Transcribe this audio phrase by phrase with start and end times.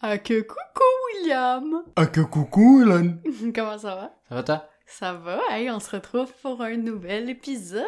[0.00, 1.82] Ah que coucou William!
[1.96, 3.20] Ah que coucou, Hélène!
[3.54, 4.14] Comment ça va?
[4.28, 4.68] Ça va toi?
[4.86, 7.84] Ça va, hey, on se retrouve pour un nouvel épisode!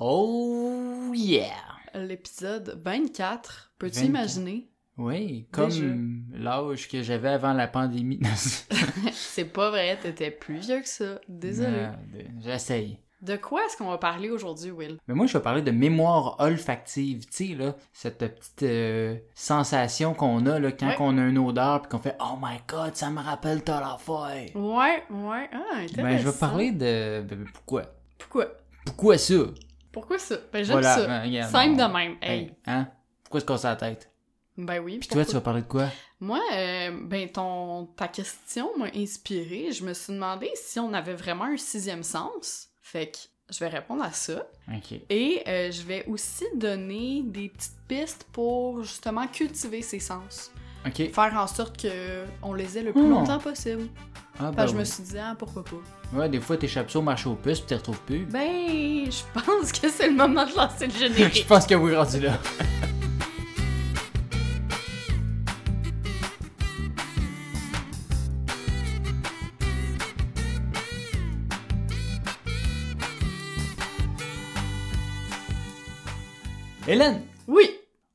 [0.00, 1.52] Oh yeah!
[1.94, 4.08] L'épisode 24, peux-tu 24.
[4.08, 4.70] imaginer?
[4.96, 8.20] Oui, comme l'âge que j'avais avant la pandémie.
[9.12, 11.76] C'est pas vrai, t'étais plus vieux que ça, désolé.
[11.76, 13.00] Euh, J'essaye.
[13.24, 14.98] De quoi est-ce qu'on va parler aujourd'hui, Will?
[15.08, 17.24] Mais moi, je vais parler de mémoire olfactive.
[17.26, 20.96] Tu sais, là, cette petite euh, sensation qu'on a là, quand Ouais.
[21.00, 24.54] on a une odeur puis qu'on fait Oh my god, ça me rappelle telle affaire.
[24.54, 26.02] Ouais, ouais, ah, intéressant.
[26.02, 27.22] Ben, je vais parler de.
[27.22, 27.82] ben, pourquoi?
[28.18, 28.46] Pourquoi?
[28.84, 29.34] Pourquoi ça?
[29.90, 30.36] Pourquoi ça?
[30.52, 31.06] Ben, j'aime Voilà, ça.
[31.06, 32.40] ben, regarde, Simple on- de même, hey.
[32.40, 32.88] Hey, hein?
[33.22, 34.10] Pourquoi se casser la tête?
[34.56, 34.98] Ben oui.
[34.98, 35.86] Puis toi, tu vas parler de quoi?
[36.20, 39.72] Moi, euh, ben ton ta question m'a inspirée.
[39.72, 42.68] Je me suis demandé si on avait vraiment un sixième sens.
[42.94, 43.18] Fait que
[43.52, 44.46] je vais répondre à ça.
[45.10, 50.52] Et euh, je vais aussi donner des petites pistes pour justement cultiver ces sens.
[51.12, 53.88] Faire en sorte que on les ait le plus longtemps possible.
[54.38, 55.76] Ah, ben que je me suis dit, ah, pourquoi pas.
[56.16, 58.26] Ouais, des fois, t'échappes ça au marché aux puces puis t'y retrouves plus.
[58.26, 61.46] Ben, je pense que c'est le moment de lancer le je générique.
[61.48, 62.38] pense que oui, rendu là.
[76.94, 77.23] Hélène, oui!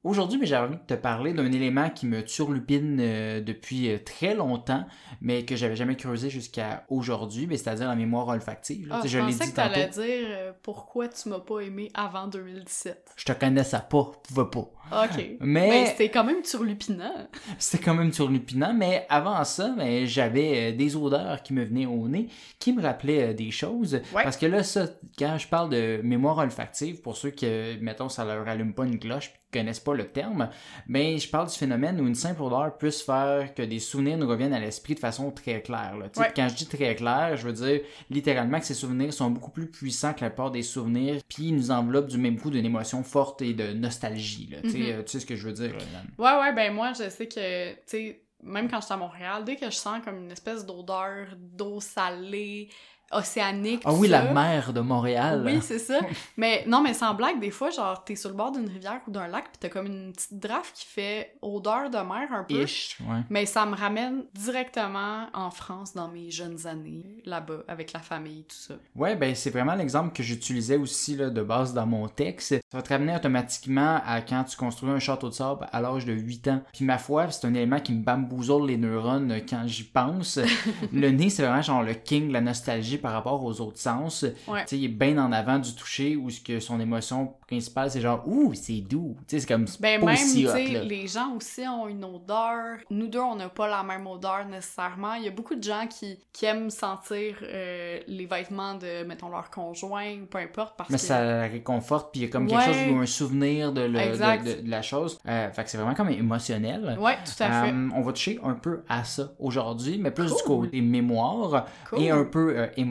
[0.10, 3.98] Aujourd'hui, mais j'avais envie de te parler d'un élément qui me turlupine euh, depuis euh,
[4.04, 4.86] très longtemps,
[5.22, 8.88] mais que j'avais jamais creusé jusqu'à aujourd'hui, mais c'est-à-dire la mémoire olfactive.
[8.88, 9.00] là.
[9.04, 13.12] Ah, je pensais dit que t'allais dire euh, pourquoi tu m'as pas aimé avant 2017.
[13.16, 14.70] Je te connaissais pas, pouvais pas.
[15.04, 15.24] Ok.
[15.42, 17.28] Mais- Ben, c'était quand même turlupinant.
[17.60, 22.08] C'était quand même turlupinant, mais avant ça, ben, j'avais des odeurs qui me venaient au
[22.08, 23.96] nez, qui me rappelaient des choses.
[24.16, 24.24] Ouais.
[24.24, 24.88] Parce que là, ça,
[25.18, 28.98] quand je parle de mémoire olfactive, pour ceux que, mettons, ça leur allume pas une
[29.00, 30.50] cloche, connaissent pas le terme,
[30.88, 34.28] ben, je parle du phénomène où une simple odeur puisse faire que des souvenirs nous
[34.28, 35.98] reviennent à l'esprit de façon très claire.
[35.98, 36.06] là.
[36.18, 36.32] Ouais.
[36.36, 39.68] Quand je dis très clair, je veux dire littéralement que ces souvenirs sont beaucoup plus
[39.68, 43.04] puissants que la plupart des souvenirs, puis ils nous enveloppent du même coup d'une émotion
[43.04, 44.50] forte et de nostalgie.
[44.52, 44.62] Là.
[44.62, 44.86] Tu sais, Mhm.
[44.92, 46.02] euh, tu sais ce que je veux dire, là?
[46.18, 49.56] Ouais, ouais, ben moi, je sais que, tu sais, même quand j'étais à Montréal, dès
[49.56, 52.70] que je sens comme une espèce d'odeur d'eau salée,
[53.12, 53.82] océanique.
[53.86, 55.44] Ah oui, ça, la mer de Montréal.
[55.46, 56.00] Oui, c'est ça.
[56.38, 59.12] Mais non, mais sans blague, des fois, genre, t'es sur le bord d'une rivière ou
[59.12, 62.64] d'un lac, pis t'as comme une petite draft qui fait odeur de mer un peu.
[62.64, 63.22] Ish, ouais.
[63.30, 68.44] Mais ça me ramène directement en France dans mes jeunes années, là-bas, avec la famille,
[68.44, 68.76] tout ça.
[68.96, 72.50] Ouais, ben c'est vraiment l'exemple que j'utilisais aussi là, de base dans mon texte.
[72.72, 76.06] Ça va te ramener automatiquement à quand tu construis un château de sable à l'âge
[76.06, 76.62] de 8 ans.
[76.74, 80.40] Puis ma foi, c'est un élément qui me bamboozle les neurones quand j'y pense.
[80.94, 84.26] le nez, c'est vraiment genre le king de la nostalgie par rapport aux autres sens.
[84.48, 84.62] Ouais.
[84.62, 87.90] Tu sais, il est bien en avant du toucher où ce que son émotion principale,
[87.92, 89.16] c'est genre ouh, c'est doux.
[89.28, 90.84] Tu sais, c'est comme Ben pas même, aussi hot, là.
[90.84, 92.78] les gens aussi ont une odeur.
[92.90, 95.14] Nous deux, on n'a pas la même odeur nécessairement.
[95.16, 99.30] Il y a beaucoup de gens qui, qui aiment sentir euh, les vêtements de, mettons,
[99.30, 101.02] leur conjoint ou peu importe parce Mais que...
[101.04, 103.94] ça la réconforte, puis il y a comme quelque chose ou un souvenir de, le-
[103.94, 104.46] de- Exact.
[104.46, 105.18] de- de la chose.
[105.28, 106.98] Euh, fait que c'est vraiment comme émotionnel.
[107.00, 107.72] Ouais, tout à fait.
[107.72, 112.02] Euh, on va toucher un peu à ça aujourd'hui, mais plus du côté mémoire Cool.
[112.02, 112.89] et un peu euh, émotionnel.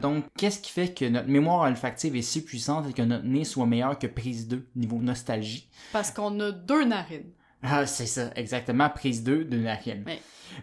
[0.00, 3.44] Donc, qu'est-ce qui fait que notre mémoire olfactive est si puissante et que notre nez
[3.44, 5.68] soit meilleur que prise 2 niveau nostalgie?
[5.92, 7.32] Parce qu'on a deux narines.
[7.62, 10.04] Ah, c'est ça, exactement, prise 2 de narine.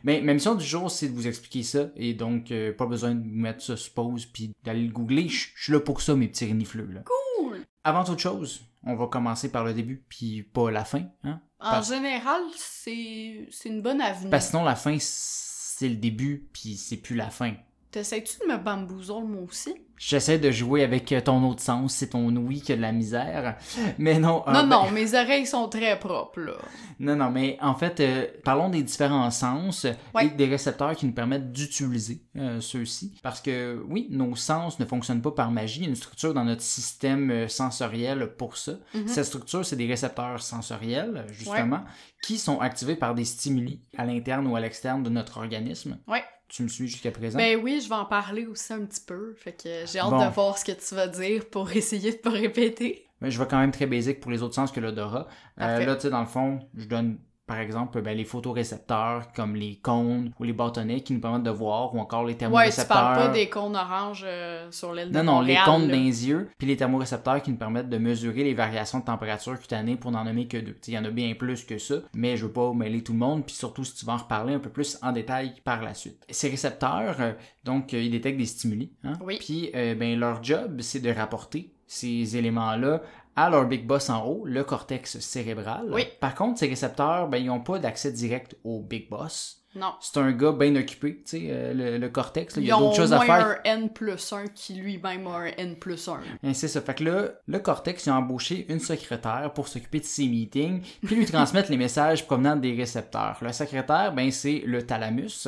[0.04, 3.16] Mais ma mission du jour, c'est de vous expliquer ça, et donc euh, pas besoin
[3.16, 5.28] de vous mettre ça sur pause puis d'aller le googler.
[5.28, 6.90] Je suis là pour ça, mes petits renifleux.
[6.92, 7.02] Là.
[7.06, 7.64] Cool!
[7.84, 11.04] Avant toute chose, on va commencer par le début, puis pas la fin.
[11.24, 11.42] Hein?
[11.60, 14.30] En général, c'est c'est une bonne avenue.
[14.30, 17.54] Parce que sinon, la fin, c'est le début, puis c'est plus la fin.
[17.94, 19.76] T'essayes-tu de me bamboozle, moi aussi?
[20.00, 22.92] J'essaie de jouer avec euh, ton autre sens, c'est ton oui qui a de la
[22.92, 23.56] misère.
[24.00, 24.44] Mais non.
[24.48, 26.54] non, euh, ben- non, mes oreilles sont très propres, là.
[27.00, 30.26] Non, non, mais en fait, euh, parlons des différents sens Ouais.
[30.26, 33.14] et des récepteurs qui nous permettent d'utiliser euh, ceux-ci.
[33.22, 35.82] Parce que oui, nos sens ne fonctionnent pas par magie.
[35.82, 38.72] Il y a une structure dans notre système sensoriel pour ça.
[38.96, 39.08] Mhm.
[39.08, 41.82] Cette structure, c'est des récepteurs sensoriels, justement,
[42.24, 46.00] qui sont activés par des stimuli à l'interne ou à l'externe de notre organisme.
[46.08, 46.24] Ouais.
[46.54, 47.36] Tu me suis jusqu'à présent?
[47.40, 49.34] Ben oui, je vais en parler aussi un petit peu.
[49.34, 50.24] Fait que j'ai hâte Bon.
[50.24, 53.08] de voir ce que tu vas dire pour essayer de pas répéter.
[53.22, 55.28] Mais je vais quand même très basique pour les autres sens que l'odorat.
[55.60, 59.56] Euh, là, tu sais, dans le fond, je donne par exemple ben, les photorécepteurs comme
[59.56, 62.40] les cônes ou les bâtonnets qui nous permettent de voir ou encore les Ouais, tu
[62.40, 62.88] thermorécepteurs.
[62.98, 66.50] parles pas des cônes oranges euh, sur l'île de Non, non, les cônes les yeux,
[66.58, 70.24] puis les thermorécepteurs qui nous permettent de mesurer les variations de température cutanée pour n'en
[70.24, 70.78] nommer que deux.
[70.88, 73.20] Il y en a bien plus que ça, mais je veux pas mêler tout le
[73.20, 75.94] monde, puis surtout si tu vas en reparler un peu plus en détail par la
[75.94, 76.24] suite.
[76.30, 79.14] Ces récepteurs, euh, donc, euh, ils détectent des stimuli, hein?
[79.22, 79.38] Oui.
[79.40, 83.02] puis ben, leur job, c'est de rapporter ces éléments-là
[83.36, 85.90] à leur big boss en haut, le cortex cérébral.
[85.92, 86.06] Oui.
[86.20, 89.63] Par contre, ces récepteurs, ben, ils n'ont pas d'accès direct au big boss.
[89.76, 89.94] Non.
[90.00, 92.78] C'est un gars bien occupé, tu sais, euh, le, le cortex, là, il y a
[92.78, 93.48] d'autres au choses à faire.
[93.48, 96.20] un N plus 1 qui lui-même a un N plus 1.
[96.44, 96.82] Et c'est ça.
[96.82, 100.82] Fait que là, le cortex, il a embauché une secrétaire pour s'occuper de ses meetings,
[101.04, 103.38] puis lui transmettre les messages provenant des récepteurs.
[103.42, 105.48] Le secrétaire, ben, c'est le thalamus.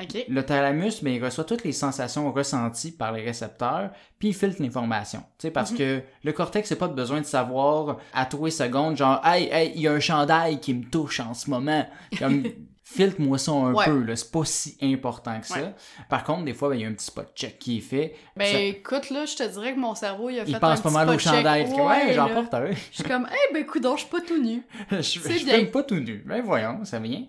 [0.00, 0.24] OK.
[0.28, 4.62] Le thalamus, ben, il reçoit toutes les sensations ressenties par les récepteurs, puis il filtre
[4.62, 5.20] l'information.
[5.38, 8.96] Tu sais, parce que le cortex n'a pas de besoin de savoir à trois secondes,
[8.96, 11.86] genre, hey, hey, il y a un chandail qui me touche en ce moment.
[12.18, 12.42] Comme,
[12.84, 13.84] filtre-moi ça un Ouais.
[13.84, 14.14] peu.
[14.16, 15.56] C'est pas si important que ça.
[15.56, 15.74] Ouais.
[16.08, 18.14] Par contre, des fois, ben, il y a un petit spot check qui est fait.
[18.36, 20.58] Ben Ça- écoute, là, je te dirais que mon cerveau, il a fait il un
[20.58, 21.64] pense pas petit mal au chandail.
[21.72, 22.70] Ouais, j'en porte un.
[22.72, 24.62] Je suis comme, eh ben coudonc, je suis pas tout nu.
[24.90, 25.64] je je bien.
[25.66, 26.22] pas tout nu.
[26.26, 27.24] Ben voyons, ça vient.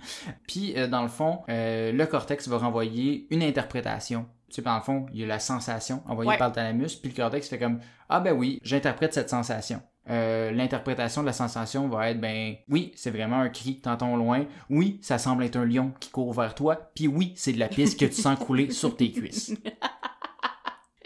[0.47, 4.25] Puis, euh, dans le fond, euh, le cortex va renvoyer une interprétation.
[4.49, 6.37] Tu sais, dans le fond, il y a la sensation envoyée Ouais.
[6.37, 7.79] par le thalamus, puis le cortex fait comme
[8.09, 9.81] Ah ben oui, j'interprète cette sensation.
[10.09, 14.17] Euh, L'interprétation de la sensation va être ben oui, c'est vraiment un cri que t'entends
[14.17, 14.45] loin.
[14.69, 16.91] Oui, ça semble être un lion qui court vers toi.
[16.93, 19.53] Puis oui, c'est de la pisse que tu sens couler sur tes cuisses.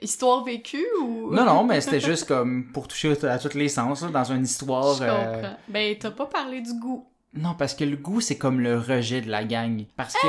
[0.01, 1.33] Histoire vécue ou?
[1.33, 4.43] Non, non, mais c'était juste comme pour toucher à tous les sens, là, dans une
[4.43, 4.95] histoire.
[4.95, 5.57] Je euh, comprends.
[5.69, 7.07] Ben, t'as pas parlé du goût.
[7.33, 9.85] Non, parce que le goût, c'est comme le rejet de la gang.
[9.95, 10.27] Parce que.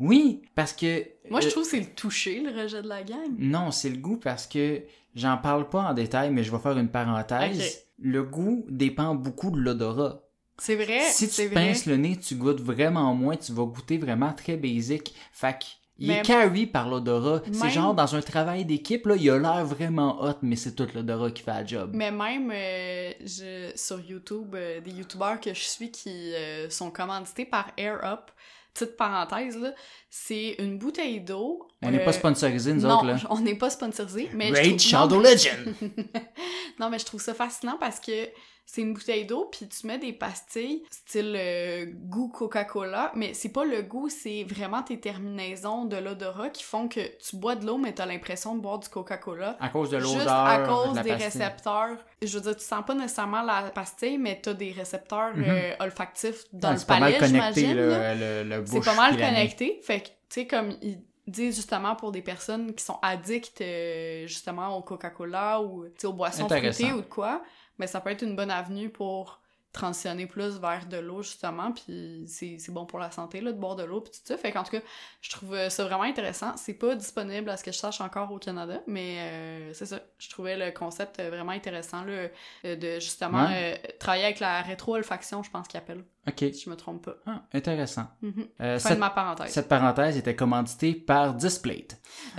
[0.00, 1.02] Oui, parce que.
[1.02, 1.28] Hein?
[1.30, 3.30] Moi, je euh, trouve que c'est le toucher, le rejet de la gang.
[3.38, 4.82] Non, c'est le goût parce que
[5.14, 7.86] j'en parle pas en détail, mais je vais faire une parenthèse.
[7.98, 10.20] Le goût dépend beaucoup de l'odorat.
[10.58, 11.54] C'est vrai, si tu vrai.
[11.54, 15.12] pinces le nez, tu goûtes vraiment moins, tu vas goûter vraiment très basic.
[15.32, 15.64] Fait que,
[15.98, 17.42] il Mais- est carry par l'odorat.
[17.52, 20.86] C'est genre dans un travail d'équipe, là, il a l'air vraiment hot, mais c'est tout
[20.94, 21.90] l'odorat qui fait la job.
[21.94, 26.90] Mais même euh, je, sur YouTube, euh, des youtubeurs que je suis qui euh, sont
[26.90, 28.30] commandités par Air Up,
[28.74, 29.72] petite parenthèse, là,
[30.10, 31.68] c'est une bouteille d'eau.
[31.82, 33.16] On n'est euh, pas sponsorisé, nous non, autres, là.
[33.30, 35.74] on n'est pas sponsorisé, mais je Raid trouve- Shadow non, Legend!
[36.80, 38.28] non, mais je trouve ça fascinant parce que
[38.66, 43.50] c'est une bouteille d'eau, puis tu mets des pastilles, style euh, goût Coca-Cola, mais c'est
[43.50, 47.66] pas le goût, c'est vraiment tes terminaisons de l'odorat qui font que tu bois de
[47.66, 49.56] l'eau, mais t'as l'impression de boire du Coca-Cola.
[49.60, 50.12] À cause de l'odeur.
[50.14, 51.26] Juste à de cause la des pastille.
[51.26, 51.96] récepteurs.
[52.22, 55.44] Je veux dire, tu sens pas nécessairement la pastille, mais t'as des récepteurs Mhm.
[55.46, 57.76] euh, olfactifs dans le c'est pas mal palais, connecté, j'imagine.
[57.90, 59.80] là, le, le C'est pas mal connecté.
[59.82, 64.26] Fait que, tu sais, comme ils disent justement pour des personnes qui sont addictes euh,
[64.26, 67.42] justement au Coca-Cola ou aux boissons fruitées ou de quoi,
[67.78, 69.40] mais ça peut être une bonne avenue pour
[69.72, 73.74] transitionner plus vers de l'eau justement puis c'est bon pour la santé là de boire
[73.74, 74.78] de l'eau puis tout ça fait qu'en tout cas
[75.20, 78.38] je trouve ça vraiment intéressant c'est pas disponible à ce que je sache encore au
[78.38, 82.28] Canada mais euh, c'est ça je trouvais le concept euh, vraiment intéressant là,
[82.66, 83.80] euh, de justement Ouais.
[83.84, 86.38] euh, travailler avec la rétro-olfaction je pense qu'il appelle Ok.
[86.38, 88.06] si je me trompe pas Ah, intéressant.
[88.22, 92.00] Euh, fin cette, de ma parenthèse cette parenthèse était commanditée par Displate.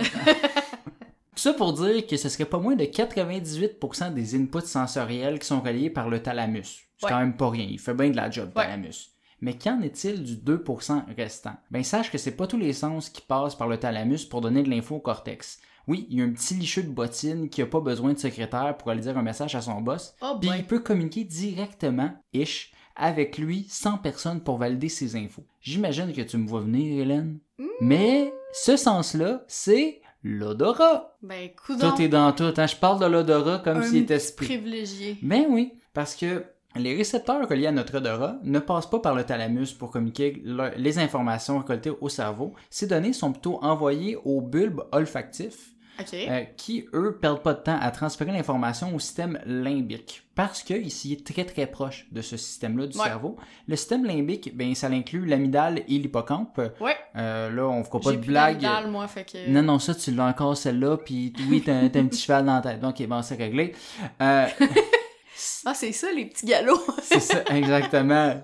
[1.36, 5.46] Tout ça pour dire que ce serait pas moins de 98% des inputs sensoriels qui
[5.46, 6.88] sont reliés par le thalamus.
[6.96, 7.12] C'est Ouais.
[7.12, 7.66] quand même pas rien.
[7.68, 8.64] Il fait bien de la job, Ouais.
[8.64, 9.10] thalamus.
[9.42, 11.54] Mais qu'en est-il du 2% restant?
[11.70, 14.62] Ben, sache que c'est pas tous les sens qui passent par le thalamus pour donner
[14.62, 15.58] de l'info au cortex.
[15.86, 18.74] Oui, il y a un petit licheux de bottine qui a pas besoin de secrétaire
[18.78, 22.72] pour aller dire un message à son boss, oh puis il peut communiquer directement, ish,
[22.96, 25.44] avec lui sans personne pour valider ses infos.
[25.60, 27.38] J'imagine que tu me vois venir, Hélène.
[27.82, 31.16] Mais ce sens-là, c'est l'odorat.
[31.22, 32.52] ben coudonc Tout est dans tout.
[32.56, 32.66] Hein?
[32.66, 36.44] Je parle de l'odorat comme s'il était privilégié Ben oui, parce que
[36.74, 40.72] les récepteurs reliés à notre odorat ne passent pas par le thalamus pour communiquer le-
[40.76, 42.52] les informations récoltées au cerveau.
[42.70, 45.70] Ces données sont plutôt envoyées au bulbe olfactif,
[46.12, 50.22] euh, qui, eux, perdent pas de temps à transférer l'information au système limbique.
[50.34, 53.04] Parce que ici est très très proche de ce système-là du Ouais.
[53.04, 53.36] cerveau.
[53.66, 56.60] Le système limbique, ben, ça inclut l'amygdale et l'hippocampe.
[56.80, 58.66] ouais Euh, là, on fera pas de blague.
[58.90, 62.06] moi fait que Non, non, ça, tu l'as encore celle-là, puis oui, t'as t'as un
[62.06, 62.80] petit cheval dans la tête.
[62.80, 63.74] Donc, bon, c'est réglé.
[64.20, 64.46] Euh,
[65.64, 68.34] ah c'est ça les petits galops c'est ça, exactement.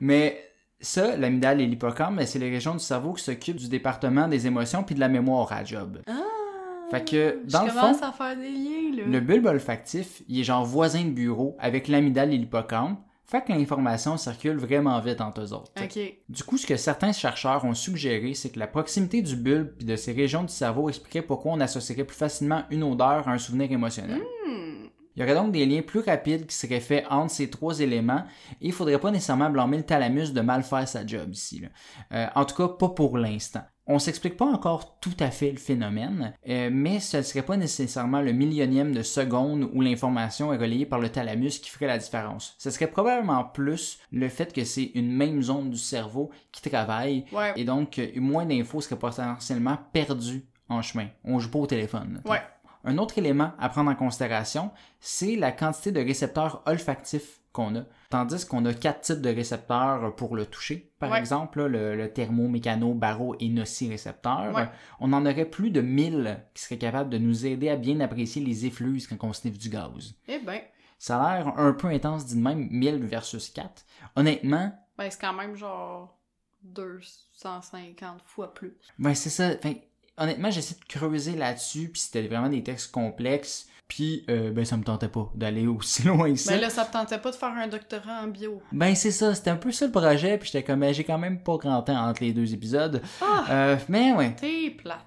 [0.00, 0.42] Mais
[0.80, 4.46] ça, l'amygdale et l'hippocampe, ben, c'est les régions du cerveau qui s'occupent du département des
[4.46, 6.00] émotions puis de la mémoire à job.
[6.06, 6.12] ah
[6.90, 10.40] Fait que, dans je le fond, à faire des liens là Le bulbe olfactif, il
[10.40, 12.98] est genre voisin de bureau avec l'amygdale et l'hippocampe.
[13.30, 15.70] Fait que l'information circule vraiment vite entre eux autres.
[15.78, 15.98] ok
[16.30, 19.84] Du coup, ce que certains chercheurs ont suggéré, c'est que la proximité du bulbe et
[19.84, 23.38] de ces régions du cerveau expliquerait pourquoi on associerait plus facilement une odeur à un
[23.38, 24.22] souvenir émotionnel.
[24.46, 24.57] Hmm.
[25.18, 28.22] Il y aurait donc des liens plus rapides qui seraient faits entre ces trois éléments
[28.60, 31.58] et il faudrait pas nécessairement blâmer le thalamus de mal faire sa job ici.
[31.58, 31.68] là.
[32.12, 33.62] Euh, en tout cas, pas pour l'instant.
[33.88, 37.56] On s'explique pas encore tout à fait le phénomène, euh, mais ce ne serait pas
[37.56, 41.98] nécessairement le millionième de seconde où l'information est relayée par le thalamus qui ferait la
[41.98, 42.54] différence.
[42.58, 47.24] Ce serait probablement plus le fait que c'est une même zone du cerveau qui travaille
[47.32, 51.08] ouais et donc euh, moins d'infos seraient potentiellement perdues en chemin.
[51.24, 52.20] On joue pas au téléphone.
[52.24, 52.42] là, ouais
[52.84, 54.70] Un autre élément à prendre en considération,
[55.00, 57.82] c'est la quantité de récepteurs olfactifs qu'on a.
[58.10, 60.92] Tandis qu'on a quatre types de récepteurs pour le toucher.
[60.98, 61.18] Par Ouais.
[61.18, 64.54] exemple, le, le thermo, mécano, baro et nocirécepteurs.
[64.54, 64.68] Ouais.
[65.00, 68.42] On en aurait plus de 1000 qui seraient capables de nous aider à bien apprécier
[68.44, 70.14] les effluves quand on sniffe du gaz.
[70.28, 70.60] Eh ben,
[70.98, 73.84] Ça a l'air un peu intense dit de même, 1000 versus 4.
[74.16, 76.18] Honnêtement, ben c'est quand même genre
[76.62, 78.76] 250 fois plus.
[78.98, 79.56] ben c'est ça.
[79.58, 79.87] Fait,
[80.18, 84.76] honnêtement, j'essaie de creuser là-dessus, puis c'était vraiment des textes complexes, puis euh, ben ça
[84.76, 86.52] me tentait pas d'aller aussi loin que ça.
[86.52, 88.60] Ben là, ça te tentait pas de faire un doctorat en bio?
[88.72, 91.18] Ben c'est ça, c'était un peu ça le projet, puis j'étais comme, ben, j'ai quand
[91.18, 93.00] même pas grand temps entre les deux épisodes.
[93.22, 94.34] Ah, Euh, mais ouais.
[94.38, 94.98] t'es plate.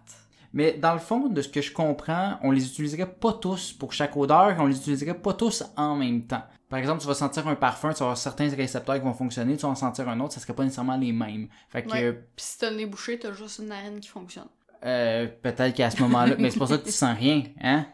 [0.53, 3.93] Mais dans le fond, de ce que je comprends, on les utiliserait pas tous pour
[3.93, 6.43] chaque odeur, on les utiliserait pas tous en même temps.
[6.67, 9.55] Par exemple, tu vas sentir un parfum, tu vas avoir certains récepteurs qui vont fonctionner,
[9.55, 11.47] tu vas en sentir un autre, ça serait pas nécessairement les mêmes.
[11.69, 12.03] Fait que Ouais.
[12.03, 14.47] euh, Pis si t'as le nez bouché, t'as juste une narine qui fonctionne.
[14.85, 17.85] Euh, peut-être qu'à ce moment-là, mais c'est pour ça que tu sens rien, hein?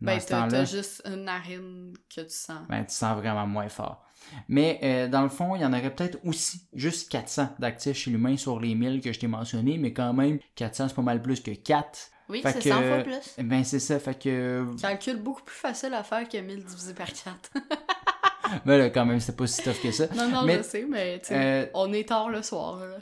[0.00, 2.60] Dans Ben, t'as juste une narine que tu sens.
[2.68, 4.04] ben, tu sens vraiment moins fort.
[4.48, 8.10] Mais euh, dans le fond, il y en aurait peut-être aussi juste 400 d'actifs chez
[8.10, 11.20] l'humain sur les 1000 que je t'ai mentionné, mais quand même, 400 c'est pas mal
[11.22, 12.10] plus que 4.
[12.28, 13.42] Oui, c'est que- 100 fois plus.
[13.44, 14.66] Ben c'est ça, fait que...
[14.80, 17.50] Calcul beaucoup plus facile à faire que 1000 divisé par 4.
[18.64, 20.06] Ben là, quand même, c'est pas si tough que ça.
[20.14, 22.78] non, non, Mais, je sais, mais tu sais, Euh, on est tard le soir.
[22.78, 22.96] Là.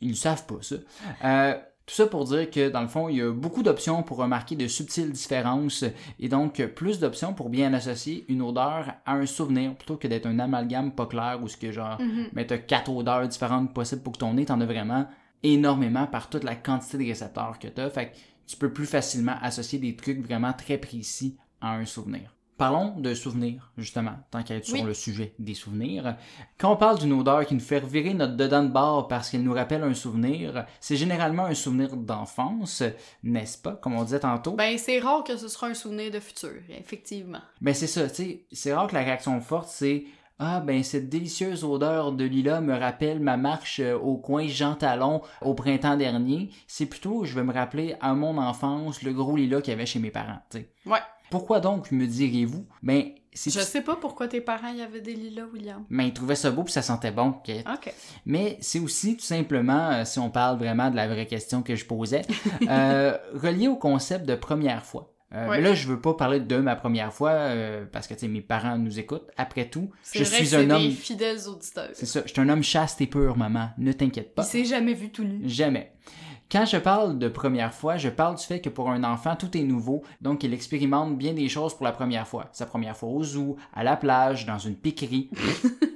[0.00, 0.76] ils ne savent pas ça.
[1.24, 4.18] Euh, tout ça pour dire que dans le fond, il y a beaucoup d'options pour
[4.18, 5.84] remarquer de subtiles différences
[6.20, 10.26] et donc plus d'options pour bien associer une odeur à un souvenir plutôt que d'être
[10.26, 11.98] un amalgame pas clair ou ce que genre,
[12.34, 15.06] mais t'as quatre odeurs différentes possibles pour que ton nez, t'en as vraiment
[15.42, 17.88] énormément par toute la quantité de récepteurs que t'as.
[17.88, 18.16] Fait que
[18.46, 22.37] tu peux plus facilement associer des trucs vraiment très précis à un souvenir.
[22.58, 24.78] Parlons de souvenirs, justement, tant qu'à être Oui.
[24.80, 26.16] sur le sujet des souvenirs.
[26.58, 29.44] Quand on parle d'une odeur qui nous fait revirer notre dedans de barre parce qu'elle
[29.44, 32.82] nous rappelle un souvenir, c'est généralement un souvenir d'enfance,
[33.22, 34.54] n'est-ce pas, comme on disait tantôt?
[34.54, 37.38] Ben, c'est rare que ce sera un souvenir de futur, effectivement.
[37.60, 40.04] Ben c'est ça, tu sais, c'est rare que la réaction forte c'est
[40.38, 44.74] ah ben cette délicieuse odeur de lilas me rappelle ma marche euh, au coin Jean
[44.74, 46.50] Talon au printemps dernier.
[46.66, 49.86] C'est plutôt je vais me rappeler à mon enfance le gros lilas qu'il y avait
[49.86, 50.70] chez mes parents, tu sais.
[50.86, 51.00] Ouais.
[51.30, 52.66] Pourquoi donc me direz-vous?
[52.82, 55.84] Ben c'est Je sais pas pourquoi tes parents y avaient des lilas, William.
[55.90, 57.28] ben, ils trouvaient ça beau puis ça sentait bon.
[57.28, 57.50] ok.
[57.72, 57.92] Ok.
[58.26, 61.76] Mais c'est aussi tout simplement, euh, si on parle vraiment de la vraie question que
[61.76, 62.22] je posais,
[62.68, 65.14] euh, relié au concept de première fois.
[65.34, 65.58] Euh, Ouais.
[65.58, 68.28] Mais là, je veux pas parler de ma première fois euh, parce que tu sais,
[68.28, 69.28] mes parents nous écoutent.
[69.36, 70.82] Après tout, je vrai suis que un homme.
[70.82, 71.90] des fidèles auditeurs.
[71.92, 73.68] C'est ça, je suis un homme chaste et pur, maman.
[73.76, 74.42] Ne t'inquiète Il pas.
[74.42, 75.40] s'est jamais vu tout nu.
[75.46, 75.92] Jamais.
[76.50, 79.54] Quand je parle de première fois, je parle du fait que pour un enfant, tout
[79.54, 82.48] est nouveau, donc il expérimente bien des choses pour la première fois.
[82.52, 85.28] Sa première fois au zoo, à la plage, dans une piquerie.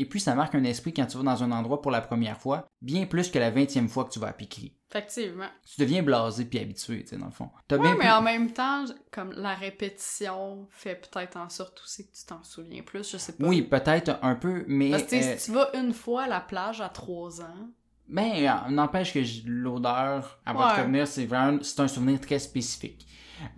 [0.00, 2.38] Et puis ça marque un esprit quand tu vas dans un endroit pour la première
[2.38, 4.72] fois, bien plus que la vingtième fois que tu vas à piquerie.
[4.90, 5.48] Effectivement.
[5.66, 7.50] Tu deviens blasé puis habitué, tu sais, dans le fond.
[7.66, 11.80] T'as Ouais, bien mais plus- en même temps, comme la répétition fait peut-être en sorte
[11.84, 13.44] aussi que tu t'en souviens plus, je sais pas.
[13.46, 14.90] Oui, peut-être un peu, mais...
[14.90, 17.68] Parce que sais, euh, si tu vas une fois à la plage à 3 ans,
[18.10, 18.32] Ben,
[18.66, 20.80] euh, n'empêche que l'odeur, va te Ouais.
[20.82, 23.06] revenir, c'est vraiment, c'est un souvenir très spécifique.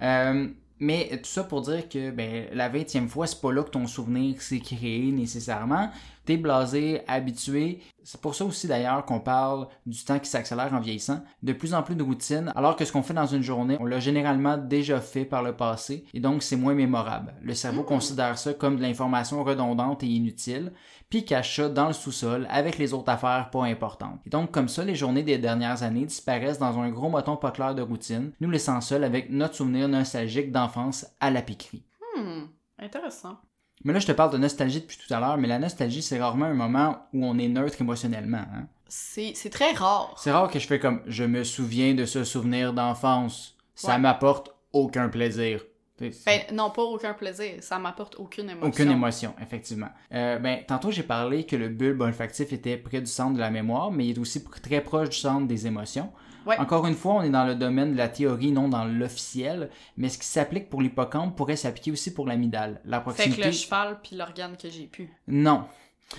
[0.02, 0.49] Euh,
[0.80, 3.87] mais tout ça pour dire que, ben, la vingtième fois, c'est pas là que ton
[3.87, 5.90] souvenir s'est créé nécessairement.
[6.25, 7.81] T'es blasé, habitué.
[8.03, 11.23] C'est pour ça aussi d'ailleurs qu'on parle du temps qui s'accélère en vieillissant.
[11.43, 13.87] De plus en plus de routines, alors que ce qu'on fait dans une journée, on
[13.87, 17.35] l'a généralement déjà fait par le passé, et donc c'est moins mémorable.
[17.43, 17.87] Le cerveau Mhm.
[17.87, 20.73] considère ça comme de l'information redondante et inutile,
[21.09, 24.21] puis cache ça dans le sous-sol avec les autres affaires pas importantes.
[24.27, 27.50] Et donc comme ça, les journées des dernières années disparaissent dans un gros moton pas
[27.50, 31.85] clair de routine, nous laissant seuls avec notre souvenir nostalgique d'enfance à la piquerie.
[32.17, 32.45] hmm,
[32.79, 33.37] intéressant.
[33.84, 36.20] Mais là, je te parle de nostalgie depuis tout à l'heure, mais la nostalgie, c'est
[36.20, 38.38] rarement un moment où on est neutre émotionnellement.
[38.54, 38.66] hein.
[38.88, 40.14] C'est c'est très rare.
[40.18, 43.56] C'est rare que je fais comme je me souviens de ce souvenir d'enfance.
[43.75, 43.99] Ça Ouais.
[43.99, 45.64] m'apporte aucun plaisir.
[46.00, 47.54] Ben, non, pas aucun plaisir.
[47.61, 48.69] Ça m'apporte aucune émotion.
[48.69, 49.90] Aucune émotion, effectivement.
[50.12, 53.50] Euh, ben, tantôt, j'ai parlé que le bulbe olfactif était près du centre de la
[53.50, 56.11] mémoire, mais il est aussi très proche du centre des émotions.
[56.47, 56.59] Ouais.
[56.59, 60.09] Encore une fois, on est dans le domaine de la théorie, non dans l'officiel, mais
[60.09, 62.80] ce qui s'applique pour l'hippocampe pourrait s'appliquer aussi pour l'amygdale.
[62.85, 63.45] La Fait que proximité...
[63.45, 65.11] le cheval puis l'organe que j'ai pu.
[65.28, 65.64] Non.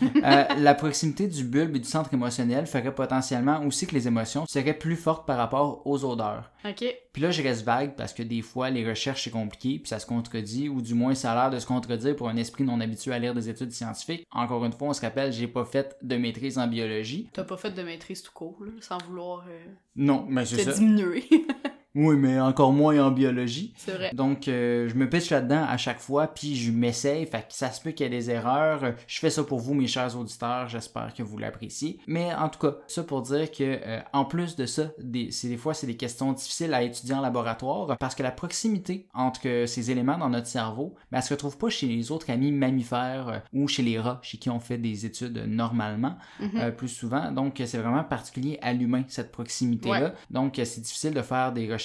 [0.02, 4.46] Euh, la proximité du bulbe et du centre émotionnel ferait potentiellement aussi que les émotions
[4.48, 6.50] seraient plus fortes par rapport aux odeurs.
[6.66, 6.86] Ok.
[7.12, 10.00] Puis là, je reste vague parce que des fois, les recherches, c'est compliqué, puis ça
[10.00, 12.80] se contredit, ou du moins, ça a l'air de se contredire pour un esprit non
[12.80, 14.26] habitué à lire des études scientifiques.
[14.32, 17.30] Encore une fois, on se rappelle, j'ai pas fait de maîtrise en biologie.
[17.34, 19.60] T'as pas fait de maîtrise tout court, là, sans vouloir euh,
[19.96, 20.72] Non, mais c'est ça.
[20.74, 21.26] diminuer.
[21.94, 23.74] Oui, mais encore moins en biologie.
[23.76, 24.12] C'est vrai.
[24.14, 27.26] Donc, euh, je me pitche là-dedans à chaque fois, puis je m'essaye.
[27.26, 28.94] Fait que ça se peut qu'il y ait des erreurs.
[29.08, 30.70] Je fais ça pour vous, mes chers auditeurs.
[30.70, 32.00] J'espère que vous l'appréciez.
[32.08, 35.50] Mais en tout cas, ça pour dire que, euh, en plus de ça, des, c'est
[35.50, 39.66] des fois, c'est des questions difficiles à étudier en laboratoire parce que la proximité entre
[39.66, 43.28] ces éléments dans notre cerveau, ben, elle se retrouve pas chez les autres amis mammifères
[43.28, 46.72] euh, ou chez les rats, chez qui on fait des études normalement, Mhm.
[46.78, 47.32] plus souvent.
[47.34, 50.02] Donc, c'est vraiment particulier à l'humain, cette proximité-là.
[50.02, 50.14] Ouais.
[50.30, 51.81] Donc, c'est difficile de faire des recherches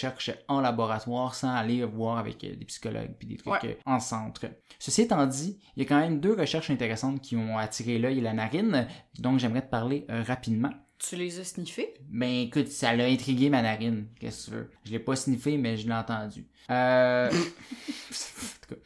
[0.49, 3.71] en laboratoire sans aller voir avec euh, des psychologues puis des trucs Ouais.
[3.71, 4.47] euh, en centre.
[4.79, 8.19] Ceci étant dit, il y a quand même deux recherches intéressantes qui ont attiré l'œil
[8.19, 8.87] et la narine,
[9.19, 10.71] donc j'aimerais te parler euh, rapidement.
[10.99, 11.93] Tu les as sniffés?
[12.09, 14.71] Ben écoute, ça l'a intrigué ma narine, qu'est-ce que tu veux?
[14.85, 16.47] Je l'ai pas sniffé, mais je l'ai entendu.
[16.71, 17.31] Euh...
[17.31, 17.33] en
[18.69, 18.81] tout cas,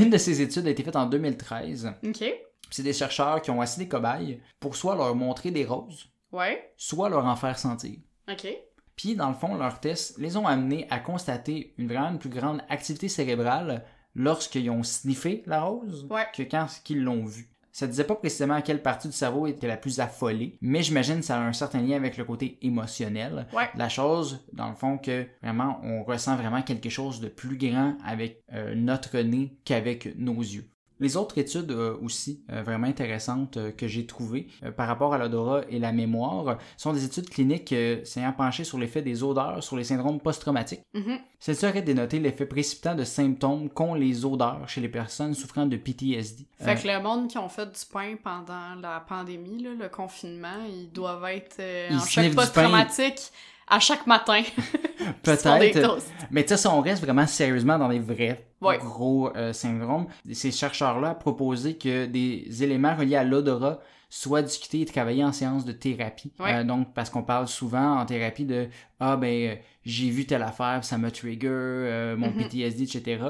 [0.00, 1.92] Une de ces études a été faite en 2013.
[2.06, 2.24] OK.
[2.70, 6.72] C'est des chercheurs qui ont assis des cobayes pour soit leur montrer des roses, Ouais.
[6.78, 7.98] soit leur en faire sentir.
[8.30, 8.46] OK.
[8.96, 12.62] Puis, dans le fond, leurs tests les ont amenés à constater une vraiment plus grande
[12.68, 13.84] activité cérébrale
[14.14, 16.26] lorsqu'ils ont sniffé la rose Ouais.
[16.34, 17.48] que quand ils l'ont vue.
[17.74, 21.24] Ça disait pas précisément quelle partie du cerveau était la plus affolée, mais j'imagine que
[21.24, 23.46] ça a un certain lien avec le côté émotionnel.
[23.54, 23.70] Ouais.
[23.76, 27.96] La chose, dans le fond, que vraiment, on ressent vraiment quelque chose de plus grand
[28.04, 30.68] avec euh, notre nez qu'avec nos yeux.
[31.02, 35.18] Les autres études euh, aussi euh, vraiment intéressantes euh, que j'ai trouvées par rapport à
[35.18, 39.76] l'odorat et la mémoire sont des études cliniques s'ayant penché sur l'effet des odeurs sur
[39.76, 40.82] les syndromes post-traumatiques.
[40.94, 41.18] Mhm.
[41.42, 45.76] Celles-ci auraient dénoté l'effet précipitant de symptômes qu'ont les odeurs chez les personnes souffrant de
[45.76, 46.46] PTSD.
[46.60, 50.64] Fait que le monde qui ont fait du pain pendant la pandémie, là, le confinement,
[50.68, 53.32] ils doivent être euh, Ils en choc post-traumatique
[53.72, 54.42] à chaque matin.
[55.22, 55.98] Peut-être.
[56.30, 58.78] Mais tu sais, on reste vraiment sérieusement dans des vrais Ouais.
[58.78, 60.06] gros euh, syndromes.
[60.32, 65.64] Ces chercheurs-là proposé que des éléments reliés à l'odorat soient discutés et travaillés en séance
[65.64, 66.32] de thérapie.
[66.38, 66.54] Ouais.
[66.56, 68.68] Euh, donc, parce qu'on parle souvent en thérapie de
[69.00, 72.36] Ah, ben, euh, j'ai vu telle affaire, ça m'a trigger, euh, mon Mhm.
[72.44, 73.24] PTSD, etc.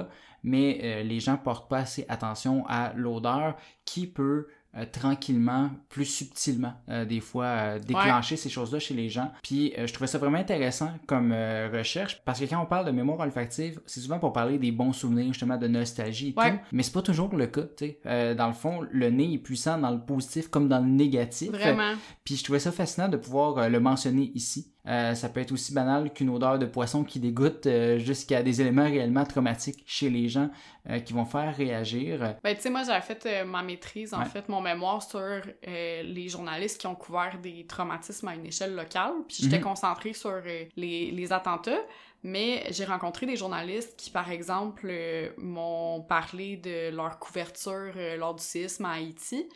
[0.45, 6.73] Mais les gens portent pas assez attention à l'odeur qui peut euh, tranquillement, plus subtilement,
[6.88, 9.31] euh, des fois, euh, déclencher ces choses-là chez les gens.
[9.43, 12.87] Puis euh, je trouvais ça vraiment intéressant comme euh, recherche parce que quand on parle
[12.87, 16.52] de mémoire olfactive, c'est souvent pour parler des bons souvenirs, justement, de nostalgie et Ouais.
[16.52, 16.59] tout.
[16.73, 17.99] Mais c'est pas toujours le cas, tu sais.
[18.07, 21.50] Euh, dans le fond, le nez est puissant dans le positif comme dans le négatif.
[21.50, 21.93] Vraiment.
[22.25, 24.72] Puis je trouvais ça fascinant de pouvoir le mentionner ici.
[24.89, 28.61] Euh, ça peut être aussi banal qu'une odeur de poisson qui dégoûte euh, jusqu'à des
[28.61, 30.50] éléments réellement traumatiques chez les gens
[30.91, 32.35] euh, qui vont faire réagir.
[32.43, 34.25] Ben, tu sais, moi, j'avais fait ma maîtrise, en Ouais.
[34.25, 35.21] fait, mon mémoire sur
[35.65, 39.13] les journalistes qui ont couvert des traumatismes à une échelle locale.
[39.28, 39.63] Puis j'étais Mhm.
[39.65, 40.41] concentrée sur
[40.76, 41.80] les, les attentats.
[42.25, 44.93] Mais j'ai rencontré des journalistes qui, par exemple,
[45.39, 49.49] m'ont parlé de leur couverture lors du séisme à Haïti.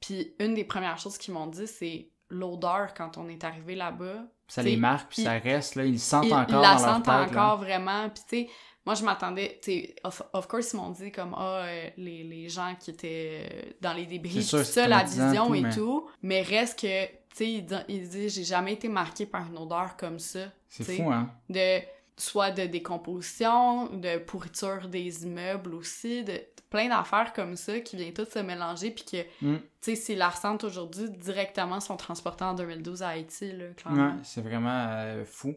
[0.00, 4.24] Puis une des premières choses qu'ils m'ont dit, c'est l'odeur quand on est arrivé là-bas.
[4.48, 6.80] Ça les marque, puis ça reste, là, ils le sentent Ils, encore ils la dans
[6.86, 7.22] leur sentent là.
[7.24, 8.08] encore vraiment.
[8.10, 8.50] Puis tu sais,
[8.84, 12.22] moi je m'attendais, tu sais, of, of course ils m'ont dit comme ah euh, les,
[12.24, 15.70] les gens qui étaient euh, dans les débris, tout ça, la vision tout, et mais-
[15.74, 19.46] tout, mais reste que tu sais il, dit- il dit j'ai jamais été marqué par
[19.46, 21.30] une odeur comme ça, C'est fou, hein?
[21.48, 21.80] de
[22.18, 26.40] soit de décomposition, de pourriture des immeubles aussi, de
[26.72, 29.58] plein d'affaires comme ça qui viennent toutes se mélanger puis que Mm.
[29.58, 33.72] tu sais s'ils la ressentent aujourd'hui directement sont transportés en 2012 à Haïti là Ouais,
[33.76, 34.16] clairement.
[34.24, 35.54] c'est vraiment euh, fou.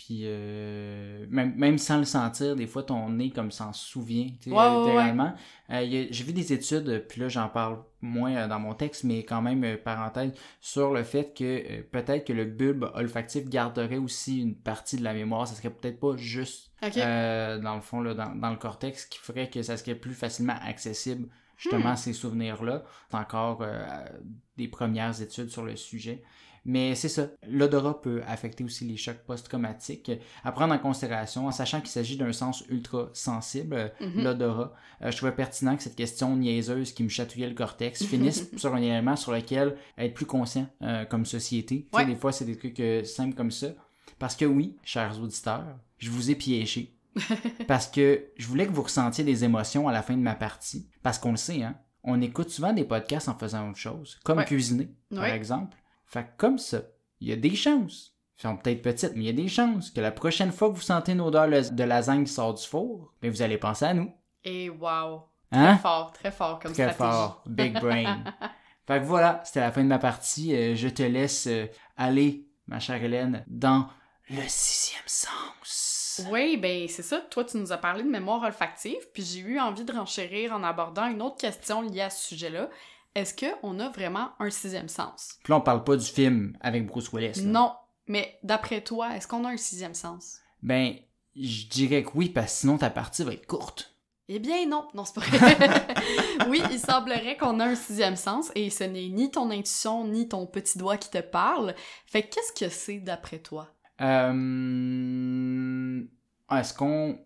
[0.00, 4.48] Puis euh, même, même sans le sentir, des fois ton nez comme s'en souvient, tu
[4.48, 4.78] sais, ouais.
[4.78, 5.34] littéralement.
[5.68, 9.24] Euh, J'ai vu des études, puis là j'en parle moins euh, dans mon texte, mais
[9.24, 10.32] quand même parenthèse,
[10.62, 15.12] sur le fait que peut-être que le bulbe olfactif garderait aussi une partie de la
[15.12, 15.46] mémoire.
[15.46, 19.50] Ça serait peut-être pas juste dans le fond, là, dans, dans le cortex, qui ferait
[19.50, 21.96] que ça serait plus facilement accessible justement Hmm.
[21.96, 22.84] ces souvenirs-là.
[23.10, 23.84] C'est encore euh,
[24.56, 26.22] des premières études sur le sujet.
[26.64, 30.10] Mais c'est ça, l'odorat peut affecter aussi les chocs post-traumatiques.
[30.44, 34.22] À prendre en considération, en sachant qu'il s'agit d'un sens ultra sensible, Mhm.
[34.24, 34.72] l'odorat.
[35.02, 38.74] Euh, je trouvais pertinent que cette question niaiseuse qui me chatouillait le cortex finisse sur
[38.74, 41.82] un élément sur lequel être plus conscient euh, comme société.
[41.84, 42.06] Tu sais, Ouais.
[42.06, 43.68] des fois, c'est des trucs euh, simples comme ça.
[44.18, 45.64] Parce que oui, chers auditeurs,
[45.98, 46.94] je vous ai piégé.
[47.66, 50.86] Parce que je voulais que vous ressentiez des émotions à la fin de ma partie.
[51.02, 54.38] Parce qu'on le sait, hein, on écoute souvent des podcasts en faisant autre chose, comme
[54.38, 54.44] Ouais.
[54.44, 55.36] cuisiner, par Ouais.
[55.36, 55.76] exemple.
[56.10, 56.82] Fait que comme ça,
[57.20, 59.90] il y a des chances, elles sont peut-être petites, mais il y a des chances
[59.90, 63.12] que la prochaine fois que vous sentez une odeur de lasagne qui sort du four,
[63.22, 64.12] ben vous allez penser à nous.
[64.44, 65.22] Et wow.
[65.52, 65.74] Hein?
[65.74, 67.16] Très fort, très fort comme Très stratégie.
[67.18, 67.42] fort.
[67.46, 68.24] Big brain.
[68.86, 70.54] fait que voilà, c'était la fin de ma partie.
[70.54, 73.86] Euh, je te laisse euh, aller, ma chère Hélène, dans
[74.30, 76.26] le sixième sens.
[76.30, 77.20] Oui, ben c'est ça.
[77.30, 80.62] Toi, tu nous as parlé de mémoire olfactive, puis j'ai eu envie de renchérir en
[80.64, 82.68] abordant une autre question liée à ce sujet-là.
[83.14, 85.38] Est-ce qu'on a vraiment un sixième sens?
[85.42, 87.42] Puis là, on parle pas du film avec Bruce Willis.
[87.42, 87.44] là.
[87.44, 87.72] Non.
[88.06, 90.38] Mais d'après toi, est-ce qu'on a un sixième sens?
[90.62, 90.94] Ben,
[91.36, 93.94] Je dirais que oui, parce que sinon ta partie va être courte.
[94.32, 95.56] Eh bien non, non c'est pas vrai.
[96.48, 100.28] oui, il semblerait qu'on a un sixième sens et ce n'est ni ton intuition ni
[100.28, 101.74] ton petit doigt qui te parle.
[102.06, 103.74] Fait qu'est-ce que c'est d'après toi?
[104.00, 106.00] Euh...
[106.52, 107.18] Est-ce qu'on...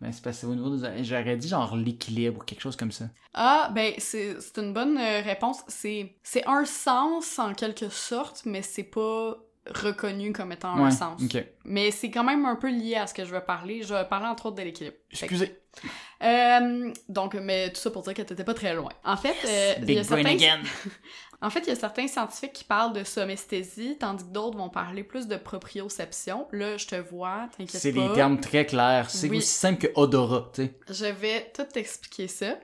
[0.00, 1.04] Ben, c'est parce que au niveau des...
[1.04, 3.06] J'aurais dit genre l'équilibre ou quelque chose comme ça.
[3.32, 5.60] Ah, ben c'est une bonne euh, réponse.
[5.68, 6.12] C'est
[6.46, 9.36] un sens en quelque sorte, mais c'est pas
[9.74, 11.20] reconnu comme étant un sens.
[11.64, 13.82] Mais c'est quand même un peu lié à ce que je veux parler.
[13.82, 14.96] Je vais parler entre autres de l'équilibre.
[15.10, 15.58] Excusez.
[16.22, 18.90] Euh, donc, mais tout ça pour dire que t'étais pas très loin.
[19.04, 20.60] En fait, euh, il y a Big brain certains- again.
[21.42, 24.68] en fait, il y a certains scientifiques qui parlent de somesthésie, tandis que d'autres vont
[24.70, 26.46] parler plus de proprioception.
[26.52, 28.08] Là, je te vois, t'inquiète C'est pas.
[28.08, 29.10] des termes très clairs.
[29.10, 29.38] C'est Oui.
[29.38, 30.74] aussi simple que odorat, tu sais.
[30.88, 32.58] Je vais tout t'expliquer ça.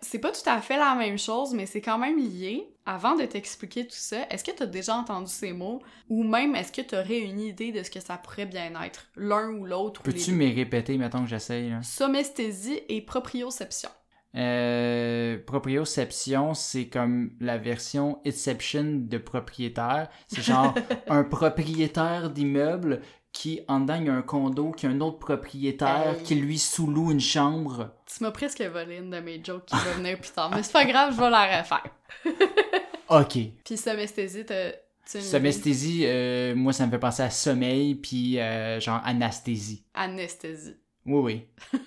[0.00, 2.68] C'est pas tout à fait la même chose, mais c'est quand même lié.
[2.86, 5.82] Avant de t'expliquer tout ça, est-ce que t'as déjà entendu ces mots?
[6.08, 9.06] Ou même, est-ce que t'aurais une idée de ce que ça pourrait bien être?
[9.16, 10.00] L'un ou l'autre?
[10.02, 11.74] Peux-tu me répéter, mettons que j'essaye?
[11.82, 13.90] Somesthésie et proprioception.
[14.38, 20.08] Euh, proprioception, c'est comme la version Inception de propriétaire.
[20.28, 20.74] C'est genre
[21.08, 23.00] un propriétaire d'immeuble
[23.32, 26.22] qui, en dedans, il y a un condo, qui a un autre propriétaire Hey.
[26.22, 27.90] qui lui sous-loue une chambre.
[28.06, 30.72] Tu m'as presque volé une de mes jokes qui va venir plus tard, mais c'est
[30.72, 31.84] pas grave, je vais la refaire.
[33.10, 33.38] Ok.
[33.64, 34.72] Puis somesthésie, idée?
[35.06, 39.82] Somesthésie, euh, moi, ça me fait penser à sommeil, puis euh, genre anesthésie.
[39.94, 40.74] Anesthésie.
[41.06, 41.80] Oui, oui.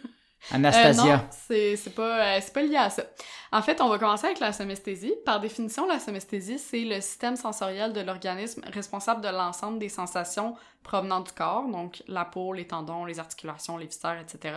[0.51, 1.17] Euh, Anastasia.
[1.17, 3.04] non, c'est pas, euh, pas lié à ça.
[3.51, 5.13] En fait, on va commencer avec la somesthésie.
[5.25, 10.56] Par définition, la somesthésie, c'est le système sensoriel de l'organisme responsable de l'ensemble des sensations
[10.84, 14.56] provenant du corps, donc la peau, les tendons, les articulations, les viscères, etc.